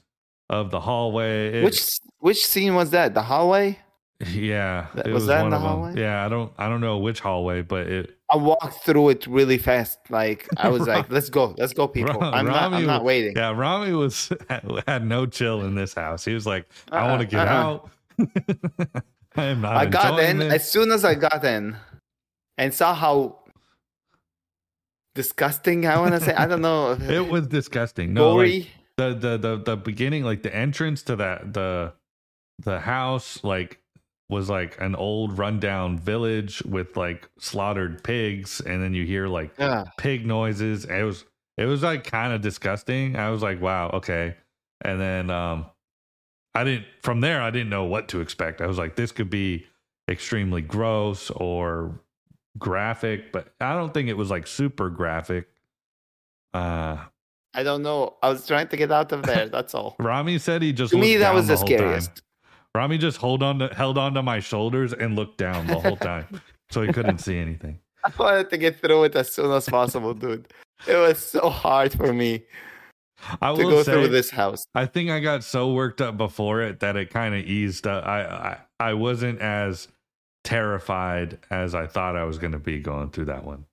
[0.50, 1.54] of the hallway.
[1.60, 1.88] It- which
[2.18, 3.14] which scene was that?
[3.14, 3.78] The hallway?
[4.28, 5.94] yeah, That- it was that in one the hallway?
[5.98, 9.58] Yeah, I don't I don't know which hallway, but it I walked through it really
[9.58, 9.98] fast.
[10.08, 12.72] Like I was like, "Let's go, let's go, people." I'm not.
[12.72, 13.34] I'm not waiting.
[13.36, 14.30] yeah, Ramy was
[14.86, 16.24] had no chill in this house.
[16.24, 17.52] He was like, I Uh-uh, want to get uh-uh.
[17.52, 17.90] out.
[19.36, 19.76] I am not.
[19.76, 20.52] I got in this.
[20.54, 21.76] as soon as I got in,
[22.58, 23.38] and saw how
[25.14, 25.86] disgusting.
[25.86, 26.34] I want to say.
[26.34, 26.92] I don't know.
[26.92, 28.12] It was disgusting.
[28.14, 31.92] No, like, the the the the beginning like the entrance to that the
[32.62, 33.79] the house like
[34.30, 39.52] was like an old rundown village with like slaughtered pigs and then you hear like
[39.58, 39.84] yeah.
[39.98, 41.24] pig noises it was
[41.56, 44.36] it was like kind of disgusting i was like wow okay
[44.82, 45.66] and then um
[46.54, 49.30] i didn't from there i didn't know what to expect i was like this could
[49.30, 49.66] be
[50.08, 52.00] extremely gross or
[52.56, 55.48] graphic but i don't think it was like super graphic
[56.54, 56.96] uh
[57.52, 58.14] I don't know.
[58.22, 59.48] I was trying to get out of there.
[59.48, 59.96] That's all.
[59.98, 62.24] Ramy said he just to me, that was the scariest time.
[62.74, 65.96] Ramy just hold on to held on to my shoulders and looked down the whole
[65.96, 66.40] time,
[66.70, 67.78] so he couldn't see anything.
[68.04, 70.48] I wanted to get through it as soon as possible, dude.
[70.86, 72.44] It was so hard for me
[73.42, 74.64] I to go say, through this house.
[74.74, 78.06] I think I got so worked up before it that it kind of eased up.
[78.06, 79.88] I, I I wasn't as
[80.44, 83.66] terrified as I thought I was going to be going through that one.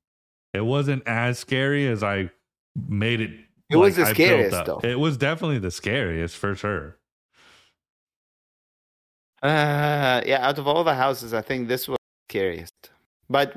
[0.54, 2.30] It wasn't as scary as I
[2.88, 3.32] made it.
[3.70, 4.80] It was the scariest, though.
[4.84, 6.98] It was definitely the scariest for sure.
[9.44, 11.98] Uh, yeah, out of all the houses, I think this was
[12.30, 12.74] scariest.
[13.30, 13.56] But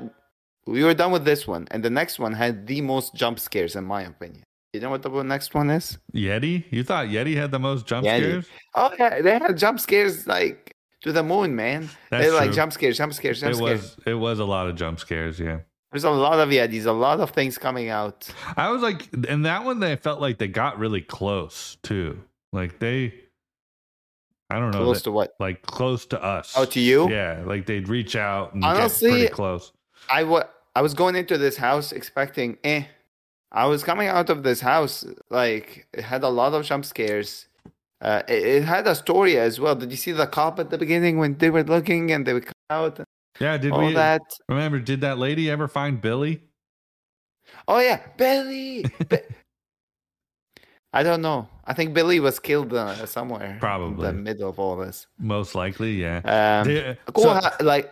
[0.65, 3.75] we were done with this one, and the next one had the most jump scares,
[3.75, 4.43] in my opinion.
[4.73, 5.97] You know what the next one is?
[6.13, 8.19] Yeti, you thought Yeti had the most jump Yeti.
[8.19, 8.47] scares?
[8.75, 11.89] Oh yeah, they had jump scares like to the moon, man.
[12.09, 13.81] That's They're like jump scares, jump scares, jump It scares.
[13.81, 15.39] was it was a lot of jump scares.
[15.39, 15.59] Yeah.
[15.91, 18.29] There's a lot of Yetis, a lot of things coming out.
[18.55, 22.17] I was like, in that one, they felt like they got really close too.
[22.53, 23.13] Like they,
[24.51, 25.33] I don't know, Close they- to what?
[25.39, 26.53] like close to us.
[26.57, 27.09] Oh, to you?
[27.09, 29.71] Yeah, like they'd reach out and Honestly, get pretty close.
[30.09, 32.83] I wa- I was going into this house expecting, eh.
[33.51, 37.47] I was coming out of this house like it had a lot of jump scares.
[38.01, 39.75] Uh, it, it had a story as well.
[39.75, 42.45] Did you see the cop at the beginning when they were looking and they would
[42.45, 42.99] come out
[43.39, 44.21] Yeah, did all we that?
[44.49, 44.79] remember?
[44.79, 46.41] Did that lady ever find Billy?
[47.67, 48.85] Oh yeah, Billy.
[49.09, 49.21] Bi-
[50.93, 51.47] I don't know.
[51.65, 53.57] I think Billy was killed uh, somewhere.
[53.59, 54.09] Probably.
[54.09, 55.07] in the middle of all this.
[55.19, 56.17] Most likely, yeah.
[56.65, 57.23] Um, cool.
[57.23, 57.91] so- ha- like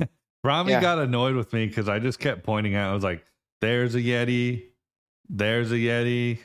[0.44, 0.80] Ramy Yeah.
[0.80, 2.90] got annoyed with me because I just kept pointing out.
[2.90, 3.24] I was like,
[3.60, 4.64] "There's a yeti.
[5.28, 6.38] There's a yeti.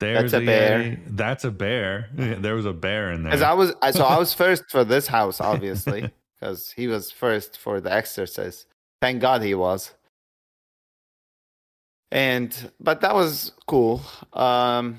[0.00, 1.00] There's That's a bear." Yeti.
[1.16, 2.10] That's a bear.
[2.14, 3.32] there was a bear in there.
[3.32, 6.10] As I was, so I was first for this house, obviously,
[6.40, 8.66] because he was first for the Exorcist.
[9.00, 9.92] Thank God he was.
[12.16, 14.00] And but that was cool.
[14.32, 14.96] Um,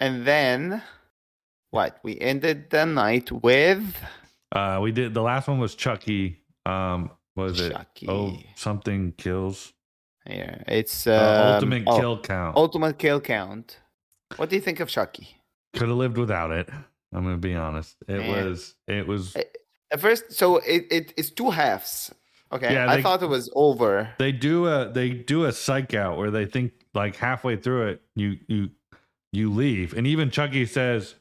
[0.00, 0.82] and then
[1.70, 1.98] what?
[2.02, 3.84] We ended the night with
[4.50, 6.40] Uh, we did the last one was Chucky.
[6.64, 7.72] Um, was it?
[7.72, 8.06] Chucky.
[8.08, 9.74] Oh, something kills.
[10.26, 12.56] Yeah, it's Uh, um, ultimate oh, kill count.
[12.56, 13.78] Ultimate kill count.
[14.36, 15.36] What do you think of Chucky?
[15.74, 16.70] Could have lived without it.
[17.12, 17.96] I'm gonna be honest.
[18.08, 18.46] It Man.
[18.46, 18.74] was.
[18.88, 19.36] It was.
[19.92, 22.14] At first, so it, it it's two halves.
[22.52, 24.10] Okay, Yeah, I they- thought it was over.
[24.18, 24.88] They do a.
[24.90, 28.70] They do a psych out where they think like halfway through it, you you
[29.32, 31.14] you leave, and even Chucky says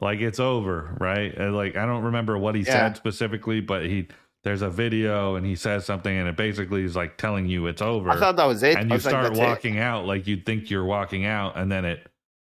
[0.00, 1.34] like it's over, right?
[1.36, 2.72] And, like I don't remember what he Yeah.
[2.88, 4.08] said specifically, but he
[4.42, 7.82] there's a video and he says something, and it basically is like telling you it's
[7.82, 8.08] over.
[8.08, 8.76] I thought that was it.
[8.78, 11.70] and you was like, start it." walking out like you'd think you're walking out and
[11.70, 12.06] then it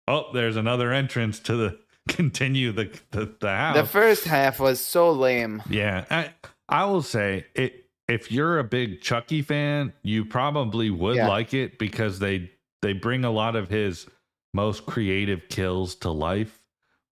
[0.07, 4.80] oh there's another entrance to the continue the the, the house The first half was
[4.80, 5.61] so lame.
[5.69, 6.30] yeah i
[6.69, 7.82] i will say it
[8.14, 11.28] if you're a big chucky fan you probably would Yeah.
[11.28, 12.51] like it because they
[12.82, 14.07] they bring a lot of his
[14.53, 16.59] most creative kills to life.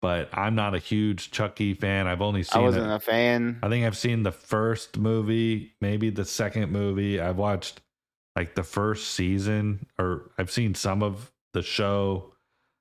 [0.02, 2.08] But I'm not a huge Chucky fan.
[2.08, 2.94] I've only I seen wasn't it.
[2.94, 3.60] a fan.
[3.62, 7.20] I think I've seen the first movie, maybe the second movie.
[7.20, 7.82] I've watched
[8.36, 12.34] like the first season, or I've seen some of the show.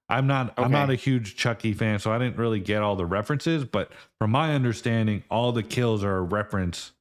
[0.08, 3.04] I'm not I'm not a huge Chucky fan, so I didn't really get all the
[3.04, 3.64] references.
[3.64, 3.90] But
[4.20, 6.92] from my understanding, all the kills are a reference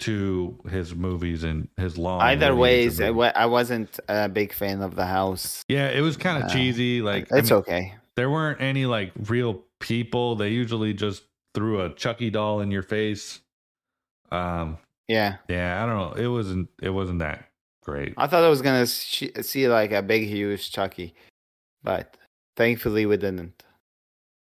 [0.00, 2.20] to his movies and his long.
[2.22, 5.62] Either ways, I wa- I wasn't a big fan of the house.
[5.68, 7.02] yeah, it was kind of Uh, cheesy.
[7.02, 7.94] Like I it's mean, okay.
[8.16, 10.36] there weren't any like real people.
[10.36, 11.24] They usually just
[11.54, 13.40] threw a Chucky doll in your face.
[14.32, 14.78] Um,
[15.08, 16.22] Yeah, Yeah, I don't know.
[16.22, 16.68] It wasn't.
[16.80, 17.48] It wasn't that
[17.82, 18.14] great.
[18.16, 21.14] I thought I was gonna sh- see like a big, huge Chucky,
[21.82, 22.16] but
[22.56, 23.64] thankfully we didn't.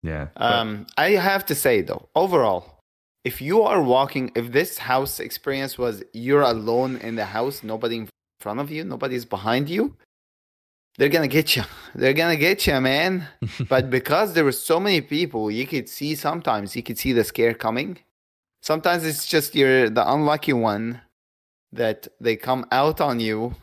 [0.02, 0.28] Yeah.
[0.34, 2.73] but- Um, I have to say though, overall,
[3.24, 7.96] if you are walking, if this house experience was you're alone in the house, nobody
[7.96, 8.08] in
[8.40, 9.96] front of you, nobody's behind you,
[10.98, 11.64] they're gonna get you.
[11.96, 13.26] They're gonna get you, man.
[13.68, 17.24] but because there were so many people, you could see sometimes you could see the
[17.24, 17.98] scare coming.
[18.62, 21.00] Sometimes it's just you're the unlucky one
[21.72, 23.54] that they come out on you.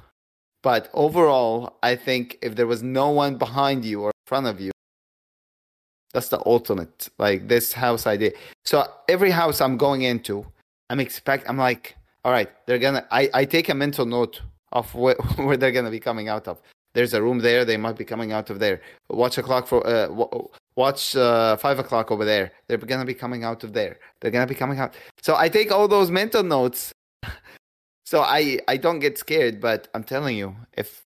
[0.61, 4.59] But overall, I think if there was no one behind you or in front of
[4.59, 4.71] you,
[6.11, 7.09] that's the ultimate.
[7.17, 8.31] Like this house idea.
[8.65, 10.45] So every house I'm going into,
[10.89, 11.49] I'm expect.
[11.49, 13.05] I'm like, all right, they're gonna.
[13.11, 14.41] I I take a mental note
[14.71, 16.61] of where, where they're gonna be coming out of.
[16.93, 17.63] There's a room there.
[17.63, 18.81] They might be coming out of there.
[19.09, 19.85] Watch a clock for.
[19.87, 22.51] Uh, wa- watch uh, five o'clock over there.
[22.67, 23.97] They're gonna be coming out of there.
[24.19, 24.95] They're gonna be coming out.
[25.21, 26.91] So I take all those mental notes.
[28.05, 29.61] so I I don't get scared.
[29.61, 31.05] But I'm telling you, if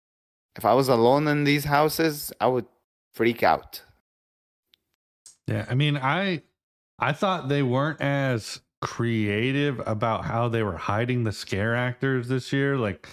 [0.56, 2.66] if I was alone in these houses, I would
[3.12, 3.82] freak out.
[5.46, 5.66] Yeah.
[5.68, 6.42] I mean, I
[6.98, 12.52] I thought they weren't as creative about how they were hiding the scare actors this
[12.52, 12.76] year.
[12.76, 13.08] Like,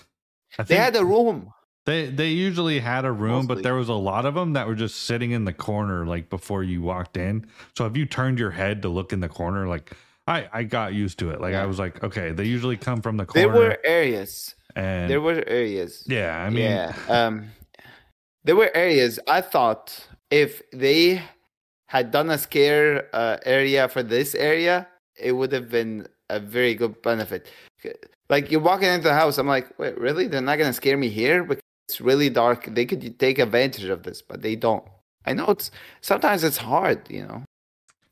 [0.57, 1.53] I They had a room.
[1.85, 4.75] they they usually had a room, but there was a lot of them that were
[4.75, 7.47] just sitting in the corner, like before you walked in.
[7.77, 9.95] So if you turned your head to look in the corner, like.
[10.27, 11.41] I, I got used to it.
[11.41, 13.51] Like I was like, okay, they usually come from the corner.
[13.51, 14.53] There were areas.
[14.75, 16.05] and There were areas.
[16.07, 16.93] yeah, I mean, yeah.
[17.09, 17.47] Um,
[18.43, 19.19] there were areas.
[19.27, 21.23] I thought if they
[21.91, 24.87] had done a scare uh, area for this area,
[25.19, 27.49] it would have been a very good benefit.
[28.29, 30.27] Like you're walking into the house, I'm like, wait, really?
[30.27, 32.63] They're not gonna scare me here because it's really dark.
[32.73, 34.85] They could take advantage of this, but they don't.
[35.25, 35.69] I know it's
[35.99, 37.43] sometimes it's hard, you know.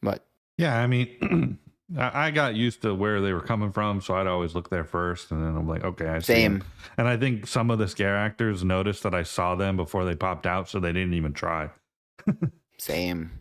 [0.01, 0.25] But
[0.57, 1.57] Yeah, I mean,
[1.97, 5.31] I got used to where they were coming from, so I'd always look there first,
[5.31, 6.65] and then I'm like, okay, I see same.
[6.97, 10.15] And I think some of the scare actors noticed that I saw them before they
[10.15, 11.69] popped out, so they didn't even try.
[12.77, 13.31] Same.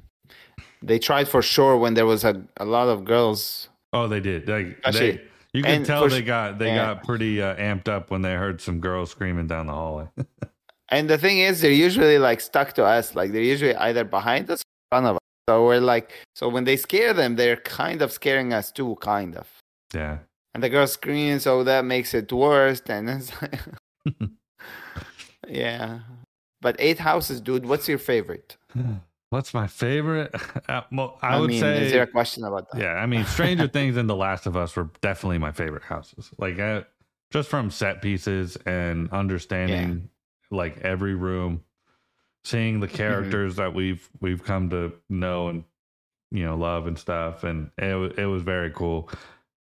[0.83, 3.69] They tried for sure when there was a, a lot of girls.
[3.93, 4.49] Oh, they did.
[4.49, 5.23] Like Actually, they,
[5.55, 6.95] you can tell for they got they yeah.
[6.95, 10.09] got pretty uh, amped up when they heard some girls screaming down the hallway.
[10.91, 13.15] And the thing is, they're usually like stuck to us.
[13.15, 15.21] Like they're usually either behind us or in front of us.
[15.49, 19.37] So we're like, so when they scare them, they're kind of scaring us too, kind
[19.37, 19.47] of.
[19.95, 20.19] yeah,
[20.55, 22.83] And the girl screams, so that makes it worse.
[22.87, 23.61] And it's like,
[25.49, 26.01] yeah.
[26.61, 27.67] But eight houses, dude.
[27.67, 28.57] What's your favorite?
[29.31, 30.35] what's my favorite?
[30.69, 32.79] Uh, mo- I, I, would mean, say is there a question about that?
[32.83, 36.31] Yeah, I mean, Stranger Things and The Last of Us were definitely my favorite houses.
[36.37, 36.83] Like, uh,
[37.31, 40.11] just from set pieces and understanding
[40.51, 41.63] like every room,
[42.45, 45.65] seeing the characters that we've we've come to know and
[46.31, 49.09] you know love and stuff, and it it was very cool.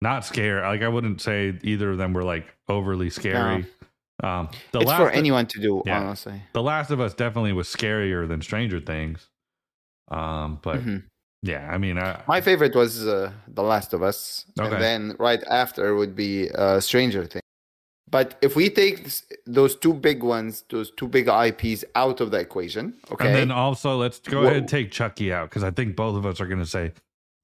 [0.02, 0.62] Not scary.
[0.62, 3.66] Like I wouldn't say either of them were like overly scary.
[4.24, 6.00] Um, the it's last for anyone to do, Yeah.
[6.02, 6.42] honestly.
[6.54, 9.28] The Last of Us definitely was scarier than Stranger Things.
[10.12, 11.04] Um, but Mhm.
[11.42, 14.74] yeah, I mean, I, My favorite was uh, The Last of Us, Okay.
[14.74, 17.42] and then right after would be uh, Stranger Things.
[18.10, 22.30] But if we take s- those two big ones, those two big IPs out of
[22.32, 25.64] the equation, okay, And then also, let's go Wha- ahead and take Chucky out because
[25.64, 26.92] I think both of us are going to say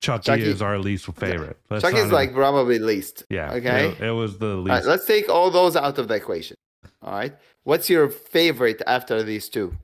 [0.01, 1.57] Chucky, Chucky- is our least favorite.
[1.72, 3.24] Let's Chuck is like probably least.
[3.32, 3.88] yeah, okay.
[3.88, 4.88] It, it was the All right, least.
[4.88, 6.55] let's take all those out of the equation.
[7.01, 7.34] All right,
[7.64, 9.76] what's your favorite after these two?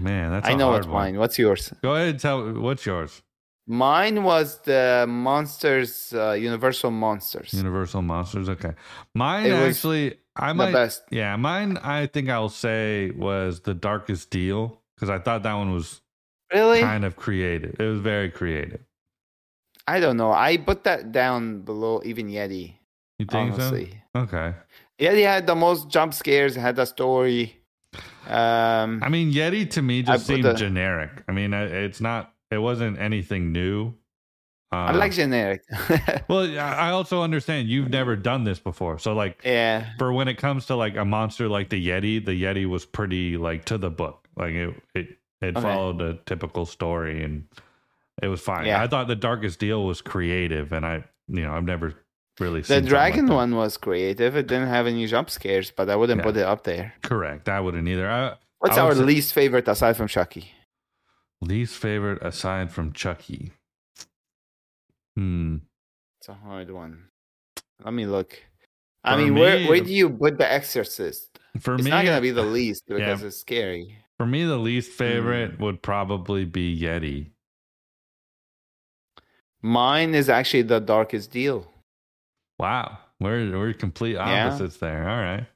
[0.00, 1.18] Man, that's I know what's mine.
[1.18, 1.72] What's yours?
[1.82, 3.22] Go ahead and tell what's yours.
[3.66, 7.54] Mine was the monsters, uh, Universal Monsters.
[7.54, 8.48] Universal Monsters.
[8.48, 8.72] Okay,
[9.14, 10.18] mine It actually.
[10.34, 10.72] I the might.
[10.72, 11.02] best.
[11.10, 11.76] Yeah, mine.
[11.78, 16.00] I think I'll say was the Darkest Deal because I thought that one was
[16.52, 16.80] Really?
[16.80, 17.76] kind of creative.
[17.78, 18.80] It was very creative.
[19.86, 20.32] I don't know.
[20.32, 22.74] I put that down below even Yeti.
[23.18, 24.02] You think honestly.
[24.16, 24.22] so?
[24.22, 24.54] Okay.
[24.98, 26.54] Yeti had the most jump scares.
[26.56, 27.61] Had a story.
[28.26, 31.10] Um, I mean, Yeti to me just seemed the- generic.
[31.28, 32.32] I mean, it's not.
[32.50, 33.94] It wasn't anything new.
[34.70, 35.62] I Uh, like generic.
[36.28, 39.90] Well, I also understand you've never done this before, so like yeah.
[39.98, 43.36] for when it comes to like a monster like the Yeti, the Yeti was pretty
[43.36, 44.26] like to the book.
[44.36, 45.08] Like it it
[45.42, 45.60] it Okay.
[45.60, 47.44] followed a typical story and
[48.22, 48.66] it was fine.
[48.66, 48.82] Yeah.
[48.82, 51.92] I thought the Darkest Deal was creative, and I you know I've never
[52.40, 54.36] really The dragon like one was creative.
[54.36, 56.24] It didn't have any jump scares, but I wouldn't Yeah.
[56.24, 56.94] put it up there.
[57.02, 57.48] Correct.
[57.48, 58.08] I wouldn't either.
[58.10, 60.52] I, What's I our say- least favorite aside from Chucky?
[61.40, 63.52] least favorite aside from Chucky.
[65.16, 65.56] Hmm.
[66.20, 67.08] It's a hard one.
[67.84, 68.40] Let me look.
[69.04, 71.38] I mean, where me, where the- do you put the Exorcist?
[71.60, 73.98] For It's me, it's not gonna be the least because it's scary.
[74.16, 75.62] for me, the least favorite Hmm.
[75.64, 77.32] would probably be Yeti.
[79.62, 81.71] Mine is actually the darkest deal.
[82.62, 84.46] Wow, we're we're complete Yeah.
[84.46, 85.08] opposites there.
[85.08, 85.46] All right.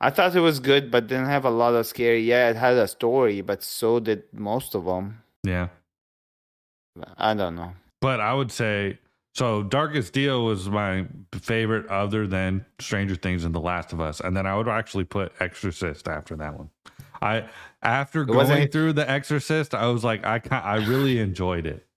[0.00, 2.22] I thought it was good, but didn't have a lot of scary.
[2.22, 5.22] Yeah, it had a story, but so did most of them.
[5.44, 5.68] Yeah.
[7.18, 7.72] I don't know.
[8.00, 8.98] But I would say
[9.34, 9.62] so.
[9.62, 14.36] Darkest Deal was my favorite, other than Stranger Things and The Last of Us, and
[14.36, 16.70] then I would actually put Exorcist after that one.
[17.20, 17.48] I
[17.82, 21.87] after going through The Exorcist, I was like, I I really enjoyed it.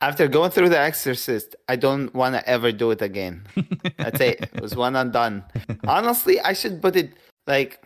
[0.00, 3.46] After going through The Exorcist, I don't want to ever do it again.
[3.98, 4.50] That's it.
[4.54, 5.42] It was one and done.
[5.86, 7.12] Honestly, I should put it
[7.46, 7.82] like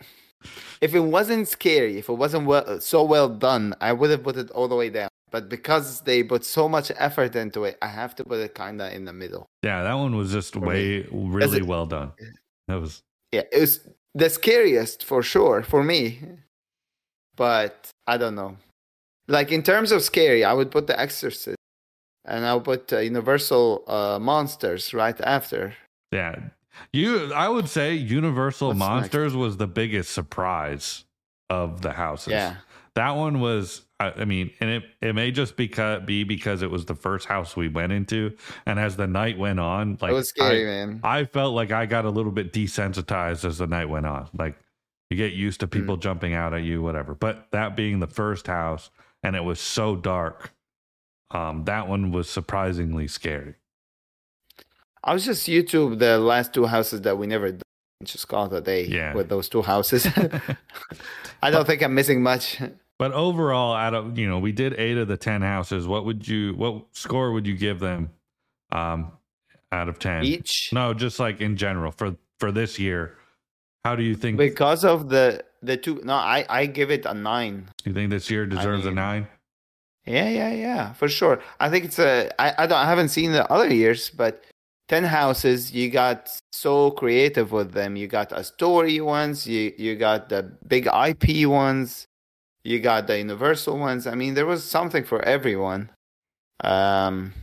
[0.81, 4.35] if it wasn't scary, if it wasn't well, so well done, I would have put
[4.35, 5.07] it all the way down.
[5.29, 8.81] But because they put so much effort into it, I have to put it kind
[8.81, 9.45] of in the middle.
[9.63, 12.11] Yeah, that one was just way really it- well done.
[12.67, 12.99] That was
[13.31, 16.19] Yeah, it was the scariest for sure for me.
[17.37, 18.57] But I don't know.
[19.27, 21.55] Like in terms of scary, I would put The Exorcist,
[22.25, 25.73] and I'll put uh, Universal uh, Monsters right after.
[26.11, 26.35] yeah.
[26.93, 28.89] You, I would say Universal What's next?
[28.89, 31.03] Monsters was the biggest surprise
[31.49, 32.31] of the houses.
[32.31, 32.55] Yeah,
[32.95, 36.71] that one was I, I mean and it, it may just because be because it
[36.71, 40.15] was the first house we went into and as the night went on like it
[40.15, 41.01] was scary, I, man.
[41.03, 44.57] I felt like i got a little bit desensitized as the night went on like
[45.09, 46.01] you get used to people Hmm.
[46.01, 48.89] jumping out at you whatever but that being the first house
[49.23, 50.51] and it was so dark
[51.33, 53.55] um that one was surprisingly scary
[55.03, 57.61] I was just YouTube the last two houses that we never done.
[58.03, 59.15] Just call it a day Yeah.
[59.15, 60.05] with those two houses.
[61.41, 62.59] I don't think I'm missing much.
[62.99, 66.27] but overall out of you know we did eight of the ten houses what would
[66.27, 68.11] you what score would you give them
[68.71, 69.11] um
[69.71, 73.15] out of 10 Each No, just like in general for for this year.
[73.85, 74.37] How do you think?
[74.37, 76.01] because of the the two.
[76.03, 77.69] No, I I give it a nine.
[77.85, 79.27] you think this year deserves a mean- nine?
[80.05, 81.41] Yeah, yeah, yeah, for sure.
[81.59, 82.29] I think it's a.
[82.39, 82.77] I I don't.
[82.77, 84.43] I haven't seen the other years, but
[84.87, 85.71] ten houses.
[85.71, 87.95] You got so creative with them.
[87.95, 89.45] You got a story ones.
[89.45, 92.05] You you got the big IP ones.
[92.63, 94.07] You got the universal ones.
[94.07, 95.89] I mean, there was something for everyone.
[96.63, 97.33] Um,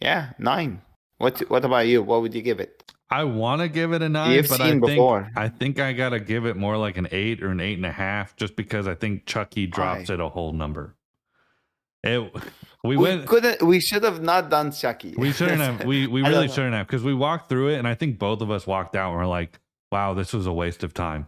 [0.00, 0.82] yeah, nine.
[1.18, 2.02] What What about you?
[2.02, 2.82] What would you give it?
[3.08, 5.30] I want to give it a 9 You've but seen I think before.
[5.36, 7.92] I think I gotta give it more like an eight or an eight and a
[7.92, 10.95] half, just because I think Chucky drops it a whole number.
[12.06, 12.32] It
[12.84, 13.26] we, We, went.
[13.26, 13.62] couldn't.
[13.62, 15.14] We should have not done Chucky.
[15.18, 15.84] We shouldn't have.
[15.84, 18.50] We we really shouldn't have because we walked through it, and I think both of
[18.50, 19.58] us walked out and we're like,
[19.90, 21.26] "Wow, this was a waste of time."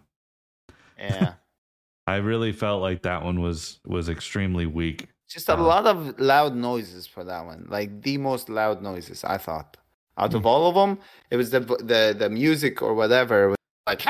[0.99, 1.35] yeah.
[2.07, 5.09] I really felt like that one was was extremely weak.
[5.29, 7.67] Just a Uh, lot of loud noises for that one.
[7.69, 9.77] Like the most loud noises, I thought.
[10.17, 10.37] Out Hmm.
[10.39, 10.99] of all of them,
[11.31, 13.55] it was the the the music or whatever.
[13.87, 14.03] Like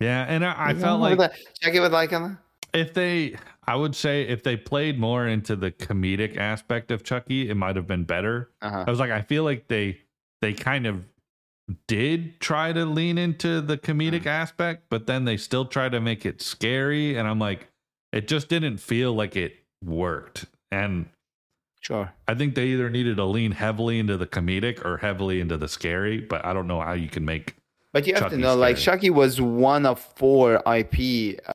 [0.00, 1.18] Yeah, and I, I felt like
[1.60, 2.38] check it with like um,
[2.72, 3.36] if they
[3.66, 7.76] i would say if they played more into the comedic aspect of chucky it might
[7.76, 8.84] have been better uh-huh.
[8.86, 9.98] i was like i feel like they
[10.40, 11.04] they kind of
[11.88, 14.26] did try to lean into the comedic Mm.
[14.26, 17.68] aspect but then they still try to make it scary and i'm like
[18.12, 21.06] it just didn't feel like it worked and
[21.80, 22.12] sure.
[22.28, 25.68] i think they either needed to lean heavily into the comedic or heavily into the
[25.68, 27.56] scary but i don't know how you can make
[27.94, 28.96] But you have to know, like scary.
[28.96, 31.52] Chucky was one of four IP uh,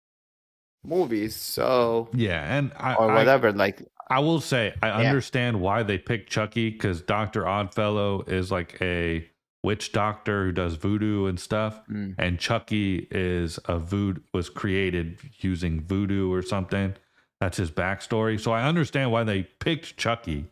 [0.84, 3.52] movies, so yeah and i or I- whatever.
[3.52, 5.08] like I will say I Yeah.
[5.10, 9.24] understand why they picked Chucky because Doctor Oddfellow is like a
[9.64, 15.20] witch doctor who does voodoo and stuff, mm, and Chucky is a voodoo was created
[15.42, 16.96] using voodoo or something.
[17.40, 18.40] That's his backstory.
[18.40, 20.48] So I understand why they picked Chucky.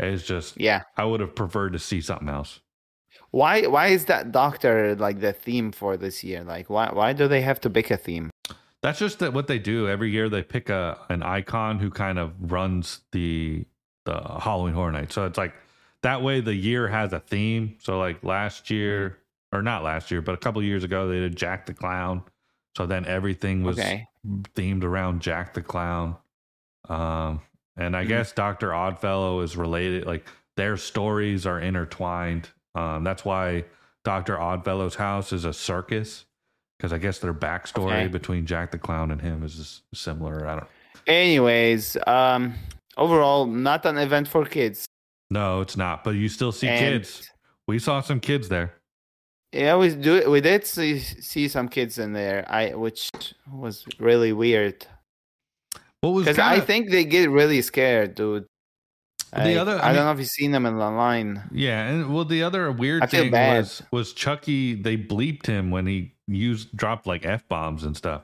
[0.00, 0.82] It's just yeah.
[0.96, 2.58] I would have preferred to see something else.
[3.30, 6.42] Why why is that Doctor like the theme for this year?
[6.42, 8.30] Like why why do they have to pick a theme?
[8.82, 10.28] That's just that what they do every year.
[10.28, 13.64] They pick a an icon who kind of runs the
[14.04, 15.12] the Halloween Horror Night.
[15.12, 15.54] So it's like
[16.02, 17.76] that way the year has a theme.
[17.80, 19.18] So like last year
[19.52, 22.22] or not last year, but a couple years ago they did Jack the Clown.
[22.76, 24.06] So then everything was Okay.
[24.54, 26.16] themed around Jack the Clown.
[26.88, 27.40] Um,
[27.76, 28.08] and I Mhm.
[28.08, 30.06] guess Doctor Oddfellow is related.
[30.06, 30.26] Like
[30.56, 32.50] their stories are intertwined.
[32.76, 33.64] Um, that's why
[34.04, 36.24] Doctor Oddfellow's house is a circus
[36.78, 38.08] because I guess their backstory Okay.
[38.08, 40.46] between Jack the Clown and him is similar.
[40.46, 40.66] I don't.
[41.06, 42.54] Anyways, um,
[42.96, 44.86] overall, not an event for kids.
[45.30, 46.04] No, it's not.
[46.04, 47.30] But you still see And- kids.
[47.66, 48.74] We saw some kids there.
[49.52, 50.30] Yeah, we do.
[50.30, 52.44] We did see see some kids in there.
[52.48, 53.10] I which
[53.50, 54.86] was really weird
[56.02, 58.46] What was because I think they get really scared, dude.
[59.32, 61.42] The Like, other- I I, mean- don't know if you've seen them in the line.
[61.52, 63.58] Yeah, and well, the other weird thing bad.
[63.58, 64.74] was was Chucky.
[64.74, 68.22] They bleeped him when he used dropped like f bombs and stuff,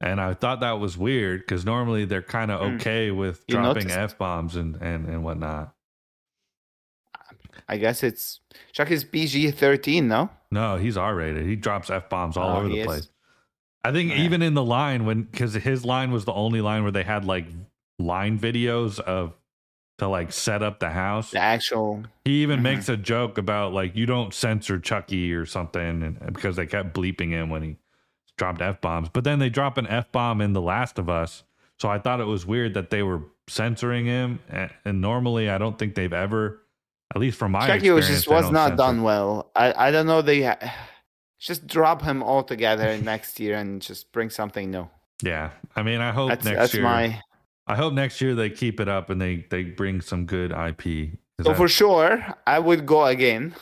[0.00, 2.76] and I thought that was weird because normally they're kind of Hmm.
[2.76, 5.72] okay with You dropping f bombs and and and whatnot.
[7.68, 8.40] I guess it's
[8.72, 10.30] Chuck is PG thirteen, no?
[10.50, 11.46] No, he's R rated.
[11.46, 12.86] He drops f bombs all Oh, over the is?
[12.86, 13.08] place.
[13.82, 14.18] I think Yeah.
[14.18, 17.24] even in the line when because his line was the only line where they had
[17.24, 17.46] like
[17.98, 19.32] line videos of
[19.98, 21.30] to like set up the house.
[21.30, 22.04] The actual.
[22.24, 22.64] He even Mhm.
[22.64, 26.94] makes a joke about like you don't censor Chucky or something, and because they kept
[26.94, 27.76] bleeping him when he
[28.36, 29.08] dropped f bombs.
[29.08, 31.44] But then they drop an f bomb in The Last of Us,
[31.78, 34.40] so I thought it was weird that they were censoring him.
[34.50, 36.60] And, and normally, I don't think they've ever,
[37.14, 39.50] at least from my Chucky was just was not done well.
[39.56, 40.20] I I don't know.
[40.20, 40.58] They ha-
[41.40, 44.88] just drop him altogether next year and just bring something new.
[45.22, 46.82] Yeah, I mean, I hope That's next that's year.
[46.82, 47.22] my.
[47.66, 51.10] I hope next year they keep it up and they they bring some good IP.
[51.42, 53.54] So I- for sure, I would go again.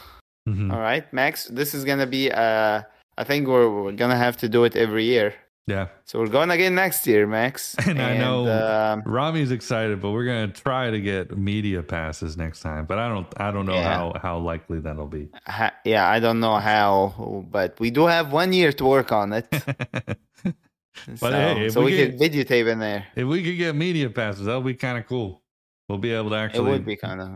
[0.48, 0.72] Mhm.
[0.72, 1.46] All right, Max.
[1.46, 2.30] This is gonna be.
[2.30, 2.82] Uh,
[3.16, 5.32] I think we're we're gonna have to do it every year.
[5.66, 7.74] yeah, So we're going again next year, Max.
[7.88, 12.60] And I know- um, Ramy's excited, but we're gonna try to get media passes next
[12.60, 12.84] time.
[12.84, 13.94] But I don't I don't know Yeah.
[13.96, 15.28] how how likely that'll be.
[15.46, 19.32] ha- yeah, I don't know how, but we do have one year to work on
[19.32, 19.46] it.
[21.16, 23.06] so hey, so we we, could videotape in there.
[23.16, 25.42] if we could get media passes, that would be kind of cool.
[25.88, 26.68] We'll be able to actually.
[26.68, 27.28] It would be kind of.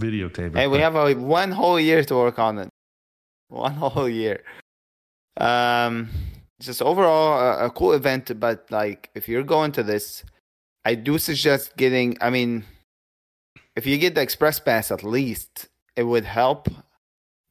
[0.00, 0.56] videotape it.
[0.56, 2.68] Hey, we but- have a one whole year to work on it.
[3.48, 4.42] One whole year.
[5.36, 6.08] Um,
[6.60, 10.24] just overall a, a cool event, but like if you're going to this,
[10.84, 12.16] I do suggest getting.
[12.20, 12.64] I mean,
[13.76, 16.68] if you get the express pass at least, it would help.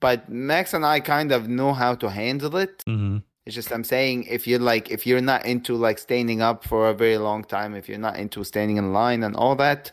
[0.01, 2.83] But Max and I kind of know how to handle it.
[2.85, 3.23] Mhm.
[3.45, 6.89] It's just I'm saying if you're like if you're not into like standing up for
[6.89, 9.91] a very long time, if you're not into standing in line and all that,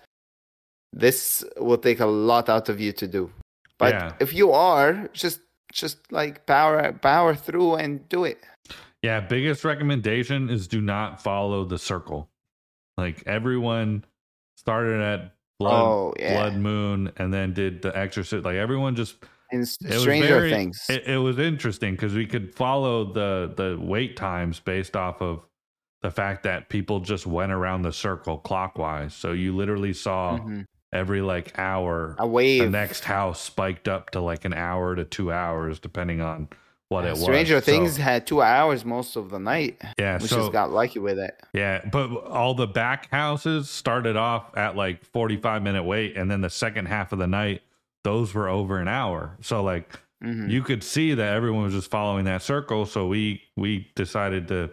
[0.92, 3.30] this will take a lot out of you to do.
[3.78, 4.12] But Yeah.
[4.20, 5.40] if you are, just
[5.72, 8.38] just like power power through and do it.
[9.03, 12.30] Yeah, biggest recommendation is do not follow the circle.
[12.96, 14.05] Like everyone
[14.57, 16.34] started at blood oh yeah.
[16.34, 18.44] blood moon and then did the exorcist.
[18.44, 19.16] Like everyone just
[19.53, 20.84] It was Stranger very- Things.
[20.88, 25.40] It, it was interesting because we could follow the the wait times based off of
[26.03, 29.14] the fact that people just went around the circle clockwise.
[29.14, 30.64] So you literally saw Mhm.
[30.92, 32.62] every like hour A wave.
[32.62, 36.48] the next house spiked up to like an hour to two hours depending on
[36.88, 37.22] what it was.
[37.22, 39.80] Stranger So, Things had two hours most of the night.
[39.98, 40.18] yeah.
[40.20, 41.40] We so just got lucky with it.
[41.55, 46.40] yeah, but all the back houses started off at like 45 minute wait and then
[46.42, 47.62] the second half of the night
[48.05, 49.36] those were over an hour.
[49.40, 50.50] So like Mhm.
[50.50, 54.70] you could see that everyone was just following that circle so we we decided to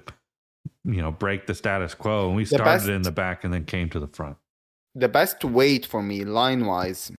[0.84, 3.52] you know break the status quo and we The started best- in the back and
[3.54, 4.38] then came to the front.
[4.96, 7.12] the best wait for me line wise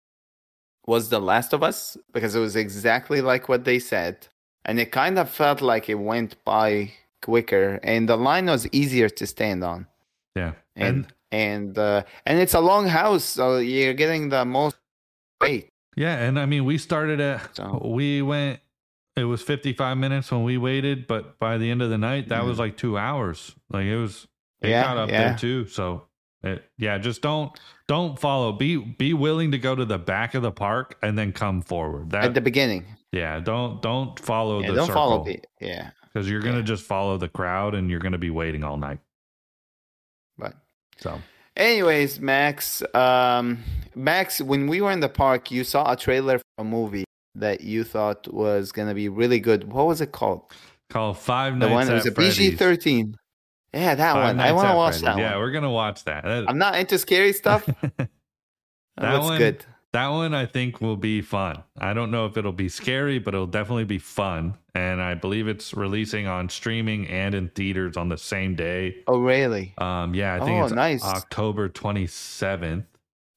[0.87, 4.27] was The Last of Us because it was exactly like what they said.
[4.65, 6.93] And it kind of felt like it went by
[7.23, 9.87] quicker and the line was easier to stand on.
[10.37, 10.53] Yeah.
[10.77, 14.77] And And and uh, and it's a long house, so you're getting the most
[15.41, 15.70] wait.
[16.01, 18.61] Yeah, and I mean we started at So we went
[19.17, 22.45] it was 55 minutes when we waited but by the end of the night that
[22.45, 22.61] was mm-hmm.
[22.61, 23.55] like 2 hours.
[23.69, 24.27] Like it was
[24.63, 25.29] it Yeah, got up yeah.
[25.29, 25.67] there too.
[25.67, 26.07] So
[26.43, 27.53] it, yeah, just don't
[27.87, 28.53] don't follow.
[28.53, 32.11] Be be willing to go to the back of the park and then come forward.
[32.11, 32.87] That at the beginning.
[33.13, 35.91] yeah, don't don't follow Yeah, the don't circle follow the yeah.
[36.05, 36.65] because you're gonna yeah.
[36.65, 39.01] just follow the crowd and you're gonna be waiting all night.
[40.39, 40.55] But
[40.97, 41.21] So
[41.61, 43.59] anyways, Max, um
[43.95, 47.05] Max, when we were in the park, you saw a trailer for a movie
[47.35, 49.73] that you thought was gonna be really good.
[49.73, 50.43] What was it called?
[50.91, 53.17] Called Five The Nights one it at was a PG thirteen.
[53.73, 54.41] Yeah, that Five one.
[54.41, 55.03] I want to watch Freddy's.
[55.03, 55.41] that Yeah, one.
[55.41, 56.25] we're gonna watch that.
[56.25, 57.67] That, I'm not into scary stuff.
[57.97, 58.09] that
[58.97, 59.65] That looks one- good.
[59.93, 61.63] That one I think will be fun.
[61.79, 64.55] I don't know if it'll be scary, but it'll definitely be fun.
[64.75, 68.99] And I believe it's releasing on streaming and in theaters on the same day.
[69.09, 69.75] Oh, really?
[69.79, 71.03] Um, yeah, I think Oh, it's nice.
[71.03, 72.85] October 27th.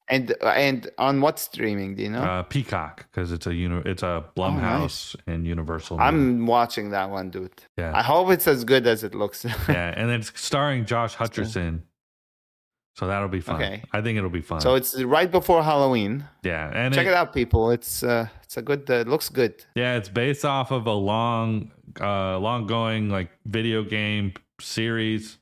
[0.06, 1.94] And and on what streaming?
[1.94, 2.20] Do you know?
[2.22, 5.96] Uh, Peacock because it's a uni- it's a Blumhouse and Universal.
[5.96, 6.06] movie.
[6.06, 7.50] I'm watching that one, dude.
[7.78, 9.44] yeah, I hope it's as good as it looks.
[9.68, 11.80] yeah, and it's starring Josh Hutcherson.
[12.94, 13.56] So that'll be fun.
[13.56, 13.82] Okay.
[13.92, 14.60] I think it'll be fun.
[14.60, 16.24] So it's right before Halloween.
[16.44, 17.70] Yeah, and check it, it out, people.
[17.72, 18.88] It's uh, it's a good.
[18.88, 19.64] Uh, it looks good.
[19.74, 25.38] Yeah, it's based off of a long, uh, long going like video game series.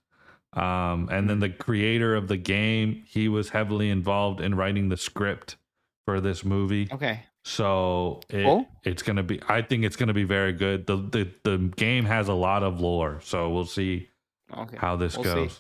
[0.55, 4.99] Um, and then the creator of the game, he was heavily involved in writing the
[4.99, 5.57] script
[6.05, 6.89] for this movie.
[6.93, 7.21] Okay.
[7.45, 8.67] So it, cool.
[8.85, 9.41] it's gonna be.
[9.49, 10.87] I think it's gonna be very good.
[10.87, 14.09] The, the the game has a lot of lore, so we'll see
[14.57, 14.77] okay.
[14.79, 15.53] how this we'll goes.
[15.53, 15.59] See.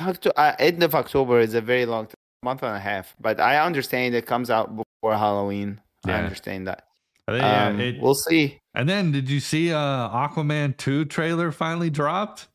[0.00, 3.64] 8th uh, of October is a very long time, month and a half, but I
[3.64, 5.80] understand it comes out before Halloween.
[6.06, 6.16] Yeah.
[6.16, 6.84] I understand that.
[7.28, 8.58] Um, it, we'll see.
[8.74, 12.48] And then, did you see uh, Aquaman 2 trailer finally dropped?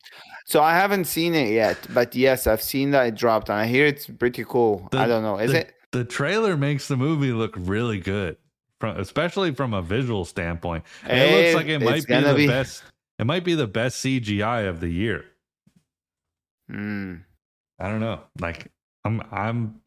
[0.46, 3.66] So I haven't seen it yet, but yes, I've seen that it dropped, and I
[3.66, 4.88] hear it's pretty cool.
[4.90, 5.74] The, I don't know, is the, it?
[5.92, 8.36] The trailer makes the movie look really good,
[8.80, 10.84] from, especially from a visual standpoint.
[11.06, 12.46] It, it, looks like it might be the be...
[12.46, 12.82] best.
[13.18, 15.24] It might be the best CGI of the year.
[16.70, 17.14] Hmm.
[17.78, 18.20] I don't know.
[18.40, 18.70] Like
[19.04, 19.80] I'm, I'm,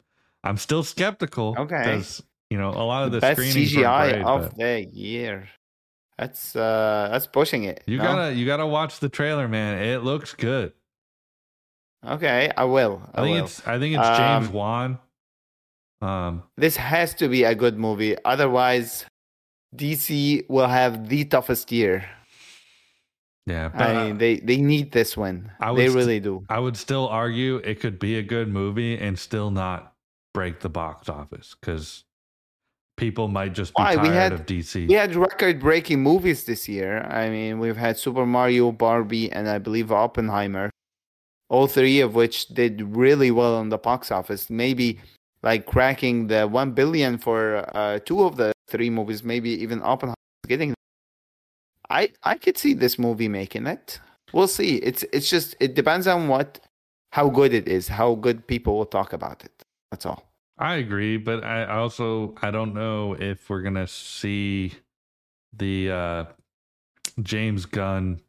[0.44, 1.56] I'm still skeptical.
[1.58, 1.78] Okay.
[1.84, 4.86] because you know a lot of the, best screenings were CGI great, of but the
[4.92, 5.48] year.
[6.18, 7.84] That's uh, that's pushing it.
[7.88, 8.04] you no?
[8.04, 9.82] gotta, you gotta watch the trailer, man.
[9.82, 10.74] It looks good.
[12.06, 13.02] Okay, I will.
[13.14, 13.46] I, I think will.
[13.46, 15.00] it's, I think it's James Um, Wan.
[16.02, 18.16] Um, This has to be a good movie.
[18.26, 19.06] Otherwise,
[19.76, 22.06] DC will have the toughest year.
[23.48, 25.52] Yeah, but I mean, they they need this one.
[25.60, 26.46] I they would st- really do.
[26.50, 29.94] I would still argue it could be a good movie and still not
[30.34, 32.04] break the box office because
[32.98, 33.96] people might just be Why?
[33.96, 34.88] tired We had- of DC.
[34.88, 37.02] We had record-breaking movies this year.
[37.10, 40.70] I mean, we've had Super Mario, Barbie, and I believe Oppenheimer.
[41.50, 44.50] All three of which did really well on the box office.
[44.50, 45.00] Maybe
[45.44, 49.24] like cracking the one billion for uh, two of the three movies.
[49.24, 50.16] Maybe even Oppenheimer
[50.48, 50.74] getting.
[51.92, 54.00] I I could see this movie making it.
[54.34, 54.78] We'll see.
[54.78, 56.60] It's it's just it depends on what,
[57.12, 59.66] how good it is, how good people will talk about it.
[59.92, 60.24] That's all.
[60.58, 64.74] I agree, but I also I don't know if we're gonna see
[65.58, 66.26] the uh
[67.22, 68.22] James Gunn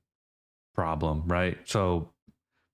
[0.75, 1.59] problem, right?
[1.65, 2.11] So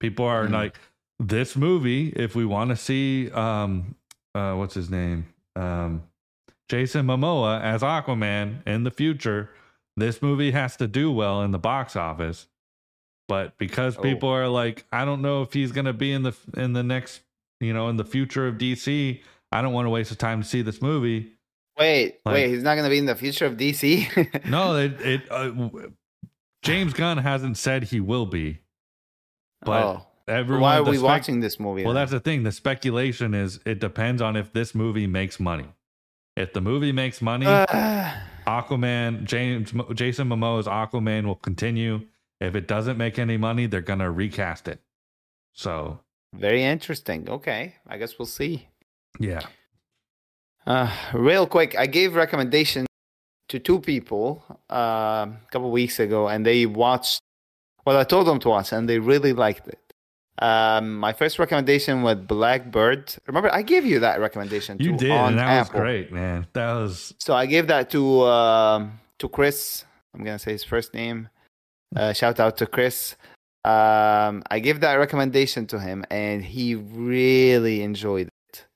[0.01, 0.53] people are Mm.
[0.53, 0.79] like
[1.19, 3.95] this movie, if we want to see um
[4.35, 5.27] uh what's his name?
[5.57, 6.05] Um
[6.69, 9.51] Jason Momoa as Aquaman in the future,
[10.01, 12.47] this movie has to do well in the box office.
[13.29, 14.03] But because Oh.
[14.03, 17.21] people are like, I don't know if he's gonna be in the in the next,
[17.61, 19.21] you know, in the future of DC,
[19.53, 21.33] I don't want to waste the time to see this movie.
[21.79, 24.09] Wait, Like- wait, he's not gonna be in the future of DC.
[24.51, 25.53] No, it, it uh,
[26.63, 28.59] James Gunn hasn't said he will be,
[29.61, 30.07] but oh.
[30.27, 30.63] everyone.
[30.63, 31.85] Why are we spec- watching this movie?
[31.85, 32.01] Well, then?
[32.03, 32.43] that's the thing.
[32.43, 35.67] The speculation is it depends on if this movie makes money.
[36.37, 38.13] If the movie makes money, Uh,
[38.49, 42.01] Aquaman, James, Jason Momoa's Aquaman will continue.
[42.41, 44.81] If it doesn't make any money, they're gonna recast it.
[45.53, 46.01] So
[46.35, 47.29] very interesting.
[47.29, 48.69] Okay, I guess we'll see.
[49.19, 49.41] yeah,
[50.67, 52.87] Uh, real quick, I gave recommendation
[53.49, 57.21] to two people uh, a couple weeks ago, and they watched.
[57.85, 59.81] Well, I told them to watch, and they really liked it.
[60.41, 63.15] Um, my first recommendation was Blackbird.
[63.27, 64.77] Remember, I gave you that recommendation.
[64.79, 65.73] you to, did, on and that Apple.
[65.75, 66.47] was great, man.
[66.53, 69.85] That was So I gave that to um to Chris.
[70.15, 71.29] I'm gonna say his first name.
[71.97, 73.17] Uh, shout out to Chris.
[73.65, 78.67] Um, I gave that recommendation to him, and he really enjoyed it.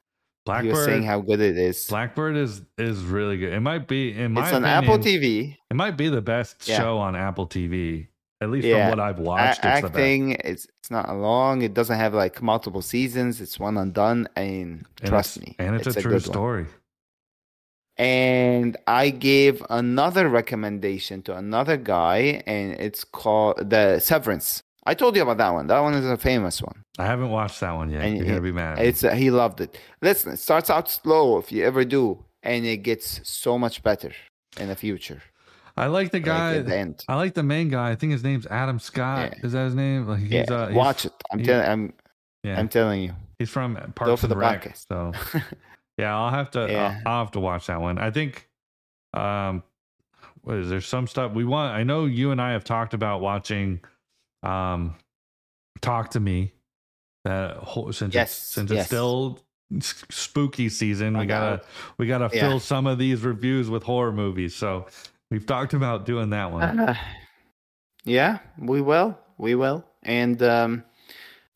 [0.61, 1.87] He was saying how good it is.
[1.87, 3.53] Blackbird is is really good.
[3.53, 5.57] It might be in my it's on opinion, Apple TV.
[5.71, 6.79] It might be the best Yeah.
[6.79, 8.09] show on Apple TV,
[8.43, 8.91] at least Yeah.
[8.91, 9.61] from what I've A- watched.
[9.65, 9.85] it's the best.
[9.85, 11.63] acting, it's it's not long.
[11.63, 13.41] It doesn't have like multiple seasons.
[13.41, 14.29] It's one and done.
[14.37, 16.33] And, And trust me, and it's, a true good one.
[16.37, 16.67] story.
[17.99, 24.63] And I gave another recommendation to another guy, and it's called the Severance.
[24.85, 25.67] I told you about that one.
[25.69, 26.83] That one is a famous one.
[26.99, 28.03] I haven't watched that one yet.
[28.03, 28.79] And You're gonna be mad.
[28.79, 28.87] at me.
[28.89, 29.79] It's uh, he loved it.
[30.01, 34.13] Listen, it starts out slow if you ever do, and it gets so much better
[34.59, 35.23] in the future.
[35.77, 36.59] I like the guy.
[36.61, 36.95] the.
[37.09, 37.91] I like the main guy.
[37.91, 39.35] I think his name's Adam Scott.
[39.39, 39.47] Yeah.
[39.47, 40.07] Is that his name?
[40.07, 41.13] Like he's, Yeah, uh, he's, watch it.
[41.31, 41.67] I'm telling.
[41.67, 41.93] I'm
[42.43, 43.13] Yeah, I'm telling you.
[43.39, 44.77] he's from Parks for and the Rec.
[44.77, 45.13] So
[45.99, 46.67] yeah, I'll have to.
[46.71, 47.01] Yeah.
[47.07, 47.99] I'll, I'll have to watch that one.
[47.99, 48.49] I think.
[49.15, 49.63] Um,
[50.43, 51.75] what is there some stuff we want?
[51.75, 53.81] I know you and I have talked about watching.
[54.43, 54.97] Um,
[55.81, 56.53] talk to me.
[57.25, 58.81] That whole since Yes, it's, since yes.
[58.81, 59.39] it's still
[59.81, 61.63] spooky season, we gotta
[61.97, 62.41] we gotta Yeah.
[62.49, 64.55] fill some of these reviews with horror movies.
[64.57, 64.87] So
[65.33, 66.79] we've talked about doing that one.
[66.79, 66.95] Uh,
[68.05, 69.19] yeah, we will.
[69.39, 69.85] We will.
[70.03, 70.85] And um,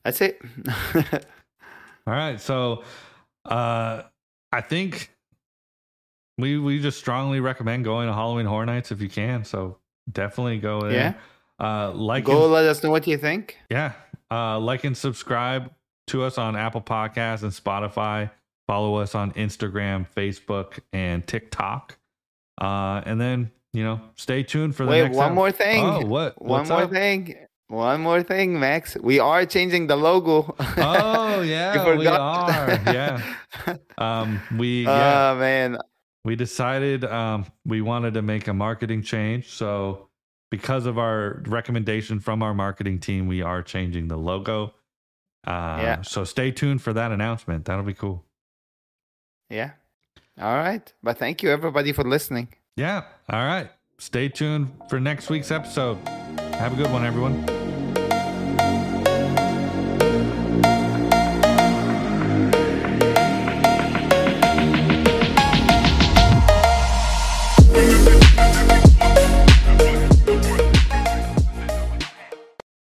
[0.05, 0.41] that's it.
[0.95, 2.83] All right, so
[3.45, 4.03] uh
[4.53, 5.11] I think
[6.39, 9.45] we we just strongly recommend going to Halloween Horror Nights if you can.
[9.45, 9.79] So
[10.11, 10.95] definitely go in.
[10.95, 11.15] Yeah.
[11.61, 13.57] Uh like Go and, let us know what you think.
[13.71, 13.93] yeah.
[14.31, 15.71] Uh like and subscribe
[16.09, 18.31] to us on Apple Podcasts and Spotify.
[18.69, 21.97] Follow us on Instagram, Facebook, and TikTok.
[22.61, 25.17] Uh, and then you know, stay tuned for the Wait, next.
[25.17, 25.85] one ep- more thing.
[25.85, 26.41] Oh, what?
[26.41, 26.91] One more up?
[26.91, 27.35] thing.
[27.69, 28.97] One more thing, Max.
[28.97, 30.55] We are changing the logo.
[30.79, 32.71] Oh yeah, we are.
[32.97, 33.21] Yeah.
[33.99, 35.33] Um, we yeah.
[35.33, 35.79] Oh man.
[36.25, 39.49] we decided um, we wanted to make a marketing change.
[39.51, 40.09] So,
[40.51, 44.73] because of our recommendation from our marketing team, we are changing the logo.
[45.47, 46.03] Uh, Yeah.
[46.03, 47.65] So, stay tuned for that announcement.
[47.67, 48.25] That'll be cool.
[49.51, 49.71] Yeah.
[50.41, 50.87] All right.
[51.03, 52.49] But thank you everybody for listening.
[52.77, 53.05] Yeah.
[53.31, 53.71] All right.
[53.99, 55.97] Stay tuned for next week's episode.
[56.59, 57.66] Have a good one, everyone.